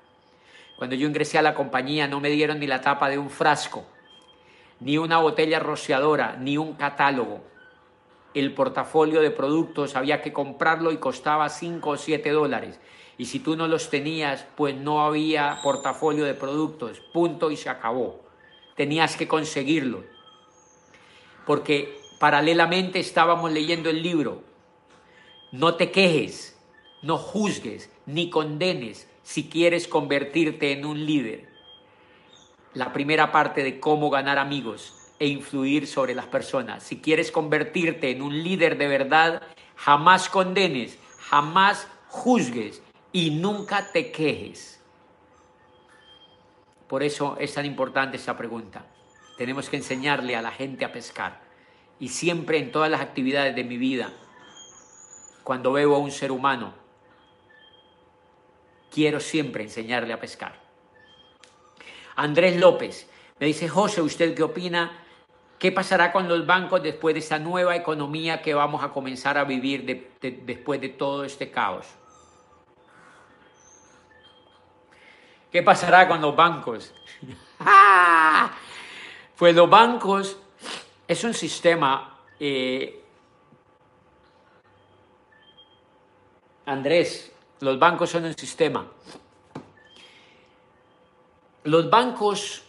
Cuando 0.78 0.96
yo 0.96 1.08
ingresé 1.08 1.38
a 1.38 1.42
la 1.42 1.56
compañía 1.56 2.08
no 2.08 2.20
me 2.20 2.30
dieron 2.30 2.60
ni 2.60 2.68
la 2.68 2.82
tapa 2.82 3.10
de 3.10 3.18
un 3.18 3.30
frasco, 3.30 3.86
ni 4.80 4.98
una 4.98 5.18
botella 5.18 5.60
rociadora, 5.60 6.36
ni 6.40 6.58
un 6.58 6.74
catálogo 6.74 7.52
el 8.34 8.54
portafolio 8.54 9.22
de 9.22 9.32
productos, 9.32 9.96
había 9.96 10.22
que 10.22 10.32
comprarlo 10.32 10.92
y 10.92 10.98
costaba 10.98 11.50
5 11.50 11.90
o 11.90 11.98
7 11.98 12.30
dólares. 12.32 12.80
Y 13.18 13.26
si 13.26 13.40
tú 13.40 13.56
no 13.56 13.68
los 13.68 13.90
tenías, 13.90 14.46
pues 14.56 14.76
no 14.76 15.04
había 15.04 15.60
portafolio 15.64 16.26
de 16.26 16.34
productos, 16.34 17.02
punto 17.14 17.52
y 17.52 17.58
se 17.58 17.70
acabó. 17.70 18.22
Tenías 18.82 19.16
que 19.16 19.28
conseguirlo. 19.28 20.04
Porque 21.46 22.02
paralelamente 22.20 23.00
estábamos 23.00 23.52
leyendo 23.52 23.92
el 23.92 24.02
libro. 24.02 24.42
No 25.52 25.76
te 25.76 25.92
quejes, 25.92 26.60
no 27.04 27.20
juzgues, 27.20 27.92
ni 28.08 28.32
condenes 28.32 29.08
si 29.22 29.50
quieres 29.50 29.88
convertirte 29.88 30.72
en 30.72 30.88
un 30.88 31.06
líder. 31.06 31.48
La 32.74 32.92
primera 32.92 33.32
parte 33.32 33.62
de 33.62 33.80
cómo 33.80 34.10
ganar 34.10 34.40
amigos 34.40 35.14
e 35.20 35.28
influir 35.28 35.86
sobre 35.86 36.16
las 36.16 36.26
personas. 36.26 36.82
Si 36.82 37.02
quieres 37.02 37.32
convertirte 37.32 38.10
en 38.10 38.24
un 38.24 38.42
líder 38.42 38.80
de 38.80 38.88
verdad, 38.88 39.44
jamás 39.76 40.28
condenes, 40.28 40.98
jamás 41.20 41.88
juzgues 42.08 42.82
y 43.12 43.30
nunca 43.30 43.92
te 43.92 44.12
quejes. 44.12 44.81
Por 46.92 47.04
eso 47.04 47.38
es 47.40 47.54
tan 47.54 47.66
importante 47.66 48.18
esta 48.18 48.36
pregunta. 48.36 48.86
Tenemos 49.38 49.70
que 49.70 49.78
enseñarle 49.78 50.36
a 50.36 50.42
la 50.42 50.52
gente 50.52 50.84
a 50.84 50.92
pescar. 50.92 51.40
Y 52.02 52.10
siempre 52.10 52.58
en 52.58 52.70
todas 52.70 52.92
las 52.92 53.00
actividades 53.00 53.56
de 53.56 53.64
mi 53.64 53.78
vida, 53.78 54.12
cuando 55.42 55.72
veo 55.72 55.96
a 55.96 56.00
un 56.00 56.12
ser 56.12 56.34
humano, 56.34 56.74
quiero 58.94 59.22
siempre 59.22 59.64
enseñarle 59.64 60.12
a 60.12 60.20
pescar. 60.20 60.60
Andrés 62.18 62.58
López 62.58 63.10
me 63.40 63.48
dice, 63.48 63.70
José, 63.70 64.02
¿usted 64.02 64.36
qué 64.36 64.44
opina 64.44 64.92
¿Qué 65.60 65.72
pasará 65.72 66.12
con 66.12 66.28
los 66.28 66.46
bancos 66.46 66.84
después 66.84 67.16
de 67.16 67.20
esta 67.20 67.40
nueva 67.40 67.74
economía 67.78 68.42
que 68.42 68.54
vamos 68.54 68.84
a 68.84 68.90
comenzar 68.90 69.38
a 69.38 69.46
vivir 69.46 70.10
después 70.20 70.82
de 70.82 70.90
todo 70.90 71.24
este 71.24 71.52
caos? 71.52 71.86
¿Qué 75.52 75.62
pasará 75.62 76.08
con 76.08 76.22
los 76.22 76.36
bancos? 76.36 76.94
Pues 79.38 79.56
los 79.56 79.68
bancos 79.68 80.38
es 81.08 81.24
un 81.24 81.34
sistema, 81.34 82.16
eh, 82.40 83.04
Andrés, 86.68 87.32
los 87.62 87.80
bancos 87.80 88.12
son 88.12 88.26
un 88.26 88.38
sistema. 88.38 88.86
Los 91.64 91.90
bancos 91.90 92.64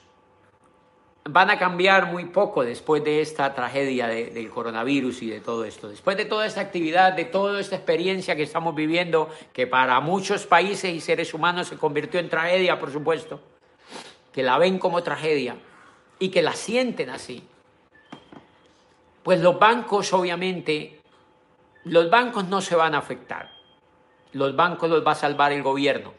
van 1.25 1.51
a 1.51 1.59
cambiar 1.59 2.07
muy 2.11 2.27
poco 2.27 2.64
después 2.64 3.05
de 3.05 3.20
esta 3.20 3.55
tragedia 3.55 4.09
del 4.09 4.51
coronavirus 4.51 5.23
y 5.23 5.31
de 5.31 5.41
todo 5.41 5.64
esto. 5.64 5.89
Después 5.89 6.16
de 6.16 6.25
toda 6.25 6.47
esta 6.47 6.61
actividad, 6.61 7.12
de 7.12 7.25
toda 7.25 7.61
esta 7.61 7.77
experiencia 7.77 8.35
que 8.35 8.43
estamos 8.43 8.75
viviendo, 8.75 9.29
que 9.53 9.66
para 9.66 10.01
muchos 10.01 10.47
países 10.47 10.93
y 10.93 11.01
seres 11.01 11.33
humanos 11.33 11.68
se 11.68 11.77
convirtió 11.77 12.18
en 12.18 12.29
tragedia, 12.29 12.79
por 12.81 12.91
supuesto, 12.91 13.41
que 14.33 14.43
la 14.43 14.59
ven 14.59 14.79
como 14.79 15.03
tragedia 15.03 15.57
y 16.18 16.31
que 16.31 16.43
la 16.43 16.55
sienten 16.55 17.11
así. 17.11 17.43
Pues 19.23 19.41
los 19.41 19.59
bancos, 19.59 20.12
obviamente, 20.12 21.01
los 21.85 22.11
bancos 22.11 22.49
no 22.49 22.61
se 22.61 22.75
van 22.75 22.97
a 22.97 22.99
afectar. 22.99 23.51
Los 24.33 24.57
bancos 24.57 24.91
los 24.91 25.07
va 25.07 25.12
a 25.12 25.16
salvar 25.16 25.53
el 25.53 25.62
gobierno. 25.62 26.14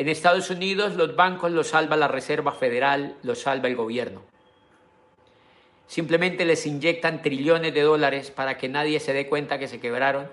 En 0.00 0.08
Estados 0.08 0.48
Unidos 0.48 0.94
los 0.96 1.14
bancos 1.14 1.50
los 1.52 1.68
salva 1.68 1.94
la 1.94 2.08
Reserva 2.08 2.52
Federal, 2.52 3.18
los 3.22 3.42
salva 3.42 3.68
el 3.68 3.76
gobierno. 3.76 4.22
Simplemente 5.86 6.46
les 6.46 6.64
inyectan 6.64 7.20
trillones 7.20 7.74
de 7.74 7.82
dólares 7.82 8.30
para 8.30 8.56
que 8.56 8.70
nadie 8.70 8.98
se 8.98 9.12
dé 9.12 9.28
cuenta 9.28 9.58
que 9.58 9.68
se 9.68 9.78
quebraron. 9.78 10.26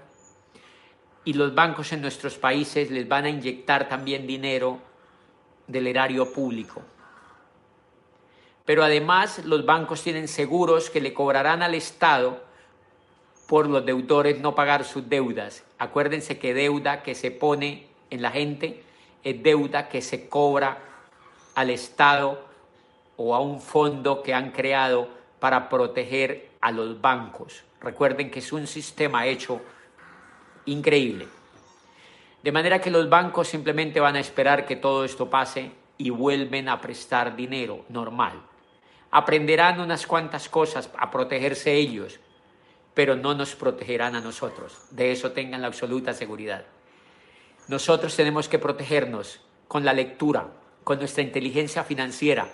Y 1.25 1.33
los 1.33 1.53
bancos 1.53 1.91
en 1.91 1.99
nuestros 1.99 2.37
países 2.37 2.91
les 2.91 3.09
van 3.09 3.25
a 3.25 3.29
inyectar 3.29 3.89
también 3.89 4.25
dinero 4.25 4.79
del 5.67 5.87
erario 5.87 6.31
público. 6.31 6.81
Pero 8.63 8.85
además 8.85 9.43
los 9.43 9.65
bancos 9.65 10.01
tienen 10.01 10.29
seguros 10.29 10.89
que 10.89 11.01
le 11.01 11.13
cobrarán 11.13 11.61
al 11.61 11.75
Estado 11.75 12.41
por 13.49 13.67
los 13.67 13.85
deudores 13.85 14.39
no 14.39 14.55
pagar 14.55 14.85
sus 14.85 15.09
deudas. 15.09 15.65
Acuérdense 15.77 16.39
que 16.39 16.53
deuda 16.53 17.03
que 17.03 17.15
se 17.15 17.31
pone 17.31 17.87
en 18.09 18.21
la 18.21 18.31
gente 18.31 18.86
deuda 19.23 19.89
que 19.89 20.01
se 20.01 20.29
cobra 20.29 20.77
al 21.55 21.69
Estado 21.69 22.45
o 23.17 23.35
a 23.35 23.39
un 23.39 23.59
fondo 23.59 24.21
que 24.21 24.33
han 24.33 24.51
creado 24.51 25.09
para 25.39 25.69
proteger 25.69 26.49
a 26.61 26.71
los 26.71 27.01
bancos. 27.01 27.63
Recuerden 27.81 28.31
que 28.31 28.39
es 28.39 28.51
un 28.51 28.67
sistema 28.67 29.25
hecho 29.25 29.61
increíble. 30.65 31.27
De 32.43 32.51
manera 32.51 32.79
que 32.79 32.91
los 32.91 33.09
bancos 33.09 33.47
simplemente 33.47 33.99
van 33.99 34.15
a 34.15 34.19
esperar 34.19 34.65
que 34.65 34.75
todo 34.75 35.03
esto 35.03 35.29
pase 35.29 35.71
y 35.97 36.09
vuelven 36.09 36.69
a 36.69 36.79
prestar 36.79 37.35
dinero 37.35 37.85
normal. 37.89 38.41
Aprenderán 39.11 39.79
unas 39.79 40.05
cuantas 40.05 40.47
cosas 40.47 40.89
a 40.97 41.09
protegerse 41.09 41.73
ellos, 41.73 42.19
pero 42.93 43.15
no 43.15 43.33
nos 43.33 43.55
protegerán 43.55 44.15
a 44.15 44.21
nosotros. 44.21 44.77
De 44.91 45.11
eso 45.11 45.31
tengan 45.31 45.61
la 45.61 45.67
absoluta 45.67 46.13
seguridad. 46.13 46.65
Nosotros 47.67 48.15
tenemos 48.15 48.47
que 48.47 48.59
protegernos 48.59 49.41
con 49.67 49.83
la 49.83 49.93
lectura, 49.93 50.47
con 50.83 50.99
nuestra 50.99 51.21
inteligencia 51.23 51.83
financiera, 51.83 52.47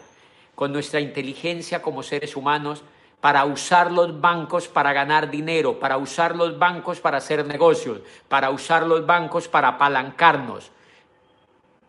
con 0.56 0.72
nuestra 0.72 1.00
inteligencia 1.00 1.82
como 1.82 2.02
seres 2.02 2.36
humanos 2.36 2.84
para 3.22 3.46
usar 3.46 3.92
los 3.92 4.20
bancos 4.20 4.68
para 4.68 4.92
ganar 4.92 5.30
dinero, 5.30 5.80
para 5.80 5.98
usar 5.98 6.36
los 6.36 6.58
bancos 6.58 7.00
para 7.00 7.20
hacer 7.20 7.46
negocios, 7.46 8.02
para 8.28 8.50
usar 8.50 8.86
los 8.86 9.06
bancos 9.06 9.48
para 9.48 9.70
apalancarnos, 9.70 10.72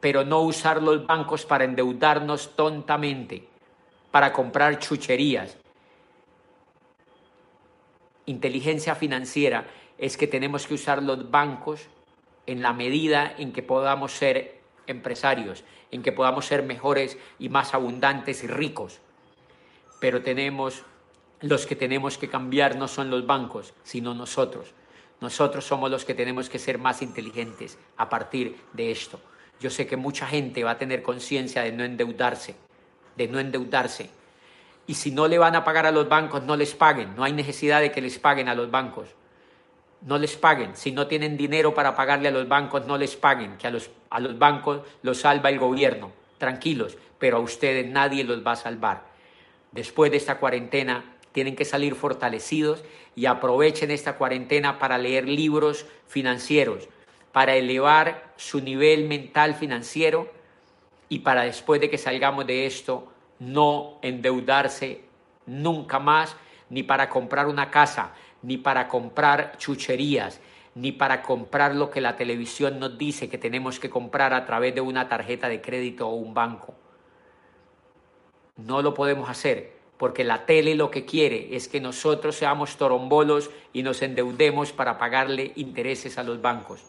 pero 0.00 0.24
no 0.24 0.42
usar 0.42 0.82
los 0.82 1.06
bancos 1.06 1.46
para 1.46 1.64
endeudarnos 1.64 2.54
tontamente, 2.54 3.48
para 4.10 4.32
comprar 4.32 4.78
chucherías. 4.78 5.56
Inteligencia 8.26 8.94
financiera 8.94 9.66
es 9.98 10.16
que 10.16 10.26
tenemos 10.26 10.66
que 10.66 10.74
usar 10.74 11.02
los 11.02 11.30
bancos 11.30 11.88
en 12.46 12.62
la 12.62 12.72
medida 12.72 13.34
en 13.38 13.52
que 13.52 13.62
podamos 13.62 14.12
ser 14.12 14.60
empresarios, 14.86 15.64
en 15.90 16.02
que 16.02 16.12
podamos 16.12 16.46
ser 16.46 16.62
mejores 16.62 17.18
y 17.38 17.48
más 17.48 17.74
abundantes 17.74 18.44
y 18.44 18.46
ricos. 18.46 19.00
Pero 20.00 20.22
tenemos, 20.22 20.82
los 21.40 21.66
que 21.66 21.76
tenemos 21.76 22.18
que 22.18 22.28
cambiar 22.28 22.76
no 22.76 22.88
son 22.88 23.10
los 23.10 23.26
bancos, 23.26 23.74
sino 23.82 24.14
nosotros. 24.14 24.72
Nosotros 25.20 25.64
somos 25.64 25.90
los 25.90 26.04
que 26.04 26.14
tenemos 26.14 26.50
que 26.50 26.58
ser 26.58 26.78
más 26.78 27.00
inteligentes 27.00 27.78
a 27.96 28.08
partir 28.08 28.56
de 28.72 28.90
esto. 28.90 29.20
Yo 29.60 29.70
sé 29.70 29.86
que 29.86 29.96
mucha 29.96 30.26
gente 30.26 30.64
va 30.64 30.72
a 30.72 30.78
tener 30.78 31.02
conciencia 31.02 31.62
de 31.62 31.72
no 31.72 31.84
endeudarse, 31.84 32.56
de 33.16 33.28
no 33.28 33.38
endeudarse. 33.38 34.10
Y 34.86 34.94
si 34.94 35.12
no 35.12 35.28
le 35.28 35.38
van 35.38 35.56
a 35.56 35.64
pagar 35.64 35.86
a 35.86 35.92
los 35.92 36.08
bancos, 36.08 36.42
no 36.42 36.56
les 36.56 36.74
paguen. 36.74 37.14
No 37.16 37.24
hay 37.24 37.32
necesidad 37.32 37.80
de 37.80 37.90
que 37.90 38.02
les 38.02 38.18
paguen 38.18 38.48
a 38.48 38.54
los 38.54 38.70
bancos 38.70 39.08
no 40.04 40.18
les 40.18 40.36
paguen. 40.36 40.76
Si 40.76 40.92
no 40.92 41.06
tienen 41.06 41.36
dinero 41.36 41.74
para 41.74 41.96
pagarle 41.96 42.28
a 42.28 42.32
los 42.32 42.46
bancos, 42.46 42.86
no 42.86 42.96
les 42.96 43.16
paguen, 43.16 43.56
que 43.56 43.66
a 43.66 43.70
los, 43.70 43.90
a 44.10 44.20
los 44.20 44.38
bancos 44.38 44.82
los 45.02 45.18
salva 45.18 45.50
el 45.50 45.58
gobierno. 45.58 46.12
Tranquilos, 46.38 46.96
pero 47.18 47.38
a 47.38 47.40
ustedes 47.40 47.86
nadie 47.86 48.24
los 48.24 48.46
va 48.46 48.52
a 48.52 48.56
salvar. 48.56 49.04
Después 49.72 50.10
de 50.10 50.18
esta 50.18 50.38
cuarentena, 50.38 51.04
tienen 51.32 51.56
que 51.56 51.64
salir 51.64 51.96
fortalecidos 51.96 52.84
y 53.16 53.26
aprovechen 53.26 53.90
esta 53.90 54.16
cuarentena 54.16 54.78
para 54.78 54.98
leer 54.98 55.26
libros 55.26 55.86
financieros, 56.06 56.88
para 57.32 57.56
elevar 57.56 58.32
su 58.36 58.60
nivel 58.60 59.08
mental 59.08 59.54
financiero 59.54 60.30
y 61.08 61.20
para 61.20 61.42
después 61.42 61.80
de 61.80 61.90
que 61.90 61.98
salgamos 61.98 62.46
de 62.46 62.66
esto, 62.66 63.08
no 63.40 63.98
endeudarse 64.02 65.02
nunca 65.46 65.98
más, 65.98 66.36
ni 66.70 66.82
para 66.82 67.08
comprar 67.08 67.46
una 67.46 67.70
casa, 67.70 68.14
ni 68.44 68.58
para 68.58 68.88
comprar 68.88 69.56
chucherías, 69.56 70.40
ni 70.74 70.92
para 70.92 71.22
comprar 71.22 71.74
lo 71.74 71.90
que 71.90 72.00
la 72.00 72.16
televisión 72.16 72.78
nos 72.78 72.98
dice 72.98 73.28
que 73.28 73.38
tenemos 73.38 73.80
que 73.80 73.88
comprar 73.88 74.34
a 74.34 74.44
través 74.44 74.74
de 74.74 74.80
una 74.80 75.08
tarjeta 75.08 75.48
de 75.48 75.60
crédito 75.60 76.08
o 76.08 76.14
un 76.14 76.34
banco. 76.34 76.74
No 78.56 78.82
lo 78.82 78.92
podemos 78.92 79.28
hacer 79.28 79.72
porque 79.96 80.24
la 80.24 80.44
tele 80.44 80.74
lo 80.74 80.90
que 80.90 81.04
quiere 81.04 81.56
es 81.56 81.68
que 81.68 81.80
nosotros 81.80 82.36
seamos 82.36 82.76
torombolos 82.76 83.50
y 83.72 83.82
nos 83.82 84.02
endeudemos 84.02 84.72
para 84.72 84.98
pagarle 84.98 85.52
intereses 85.56 86.18
a 86.18 86.24
los 86.24 86.42
bancos. 86.42 86.84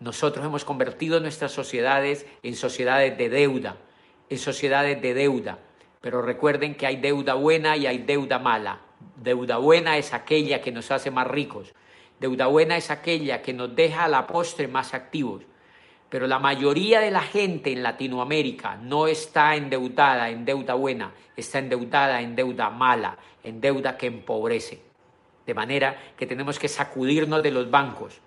Nosotros 0.00 0.44
hemos 0.44 0.64
convertido 0.64 1.20
nuestras 1.20 1.52
sociedades 1.52 2.26
en 2.42 2.56
sociedades 2.56 3.16
de 3.16 3.28
deuda, 3.28 3.76
en 4.28 4.38
sociedades 4.38 5.00
de 5.00 5.14
deuda, 5.14 5.58
pero 6.00 6.20
recuerden 6.20 6.74
que 6.74 6.86
hay 6.86 6.96
deuda 6.96 7.34
buena 7.34 7.76
y 7.76 7.86
hay 7.86 7.98
deuda 7.98 8.38
mala. 8.38 8.80
Deuda 9.22 9.58
buena 9.58 9.98
es 9.98 10.12
aquella 10.12 10.60
que 10.60 10.72
nos 10.72 10.90
hace 10.90 11.12
más 11.12 11.28
ricos. 11.28 11.72
Deuda 12.18 12.48
buena 12.48 12.76
es 12.76 12.90
aquella 12.90 13.40
que 13.40 13.52
nos 13.52 13.74
deja 13.74 14.04
a 14.04 14.08
la 14.08 14.26
postre 14.26 14.66
más 14.66 14.94
activos. 14.94 15.42
Pero 16.08 16.26
la 16.26 16.40
mayoría 16.40 17.00
de 17.00 17.12
la 17.12 17.22
gente 17.22 17.72
en 17.72 17.84
Latinoamérica 17.84 18.76
no 18.76 19.06
está 19.06 19.54
endeudada 19.54 20.28
en 20.28 20.44
deuda 20.44 20.74
buena, 20.74 21.12
está 21.36 21.60
endeudada 21.60 22.20
en 22.20 22.34
deuda 22.34 22.68
mala, 22.68 23.16
en 23.44 23.60
deuda 23.60 23.96
que 23.96 24.08
empobrece. 24.08 24.82
De 25.46 25.54
manera 25.54 25.96
que 26.16 26.26
tenemos 26.26 26.58
que 26.58 26.68
sacudirnos 26.68 27.42
de 27.42 27.52
los 27.52 27.70
bancos, 27.70 28.20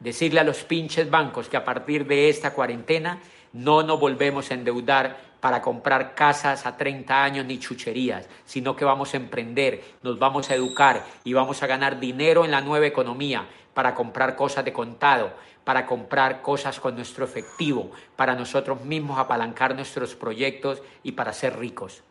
decirle 0.00 0.40
a 0.40 0.44
los 0.44 0.64
pinches 0.64 1.10
bancos 1.10 1.48
que 1.48 1.58
a 1.58 1.64
partir 1.64 2.06
de 2.06 2.30
esta 2.30 2.54
cuarentena 2.54 3.20
no 3.52 3.82
nos 3.82 4.00
volvemos 4.00 4.50
a 4.50 4.54
endeudar 4.54 5.29
para 5.40 5.62
comprar 5.62 6.14
casas 6.14 6.66
a 6.66 6.76
30 6.76 7.24
años 7.24 7.46
ni 7.46 7.58
chucherías, 7.58 8.28
sino 8.44 8.76
que 8.76 8.84
vamos 8.84 9.14
a 9.14 9.16
emprender, 9.16 9.82
nos 10.02 10.18
vamos 10.18 10.50
a 10.50 10.54
educar 10.54 11.04
y 11.24 11.32
vamos 11.32 11.62
a 11.62 11.66
ganar 11.66 11.98
dinero 11.98 12.44
en 12.44 12.50
la 12.50 12.60
nueva 12.60 12.86
economía 12.86 13.46
para 13.74 13.94
comprar 13.94 14.36
cosas 14.36 14.64
de 14.64 14.72
contado, 14.72 15.32
para 15.64 15.86
comprar 15.86 16.42
cosas 16.42 16.80
con 16.80 16.94
nuestro 16.96 17.24
efectivo, 17.24 17.90
para 18.16 18.34
nosotros 18.34 18.84
mismos 18.84 19.18
apalancar 19.18 19.74
nuestros 19.74 20.14
proyectos 20.14 20.82
y 21.02 21.12
para 21.12 21.32
ser 21.32 21.58
ricos. 21.58 22.02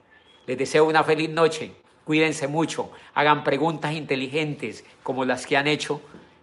Les 0.48 0.58
deseo 0.58 0.86
una 0.86 1.04
feliz 1.04 1.30
noche, 1.30 1.74
cuídense 2.06 2.48
mucho, 2.48 2.92
hagan 3.14 3.44
preguntas 3.44 3.94
inteligentes 3.94 4.84
como 5.04 5.26
las 5.26 5.46
que 5.46 5.58
han 5.58 5.68
hecho, 5.68 6.02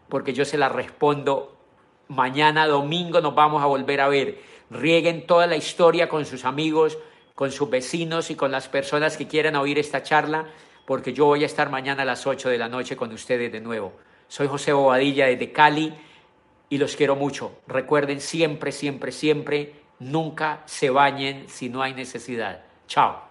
porque 0.09 0.33
yo 0.33 0.45
se 0.45 0.59
las 0.59 0.71
respondo. 0.71 1.57
Mañana 2.09 2.69
domingo 2.69 3.21
nos 3.21 3.35
vamos 3.35 3.63
a 3.63 3.67
volver 3.67 4.01
a 4.01 4.09
ver 4.09 4.39
rieguen 4.71 5.27
toda 5.27 5.47
la 5.47 5.57
historia 5.57 6.09
con 6.09 6.27
sus 6.27 6.45
amigos, 6.45 6.99
con 7.35 7.53
sus 7.53 7.69
vecinos 7.69 8.31
y 8.31 8.35
con 8.35 8.51
las 8.51 8.69
personas 8.69 9.17
que 9.17 9.27
quieran 9.27 9.57
oír 9.57 9.79
esta 9.79 10.03
charla, 10.03 10.47
porque 10.87 11.13
yo 11.13 11.27
voy 11.27 11.43
a 11.43 11.47
estar 11.47 11.71
mañana 11.71 12.03
a 12.03 12.07
las 12.07 12.27
8 12.27 12.49
de 12.49 12.59
la 12.59 12.69
noche 12.69 12.97
con 12.97 13.13
ustedes 13.13 13.53
de 13.53 13.61
nuevo. 13.61 13.93
Soy 14.29 14.49
José 14.49 14.73
Bobadilla 14.73 15.27
desde 15.27 15.53
Cali 15.53 15.93
y 16.69 16.79
los 16.79 16.97
quiero 16.97 17.17
mucho. 17.17 17.59
Recuerden 17.67 18.21
siempre, 18.21 18.73
siempre, 18.73 19.13
siempre, 19.13 19.75
nunca 19.99 20.63
se 20.67 20.91
bañen 20.91 21.49
si 21.49 21.69
no 21.69 21.83
hay 21.83 21.95
necesidad. 21.95 22.63
Chao. 22.87 23.26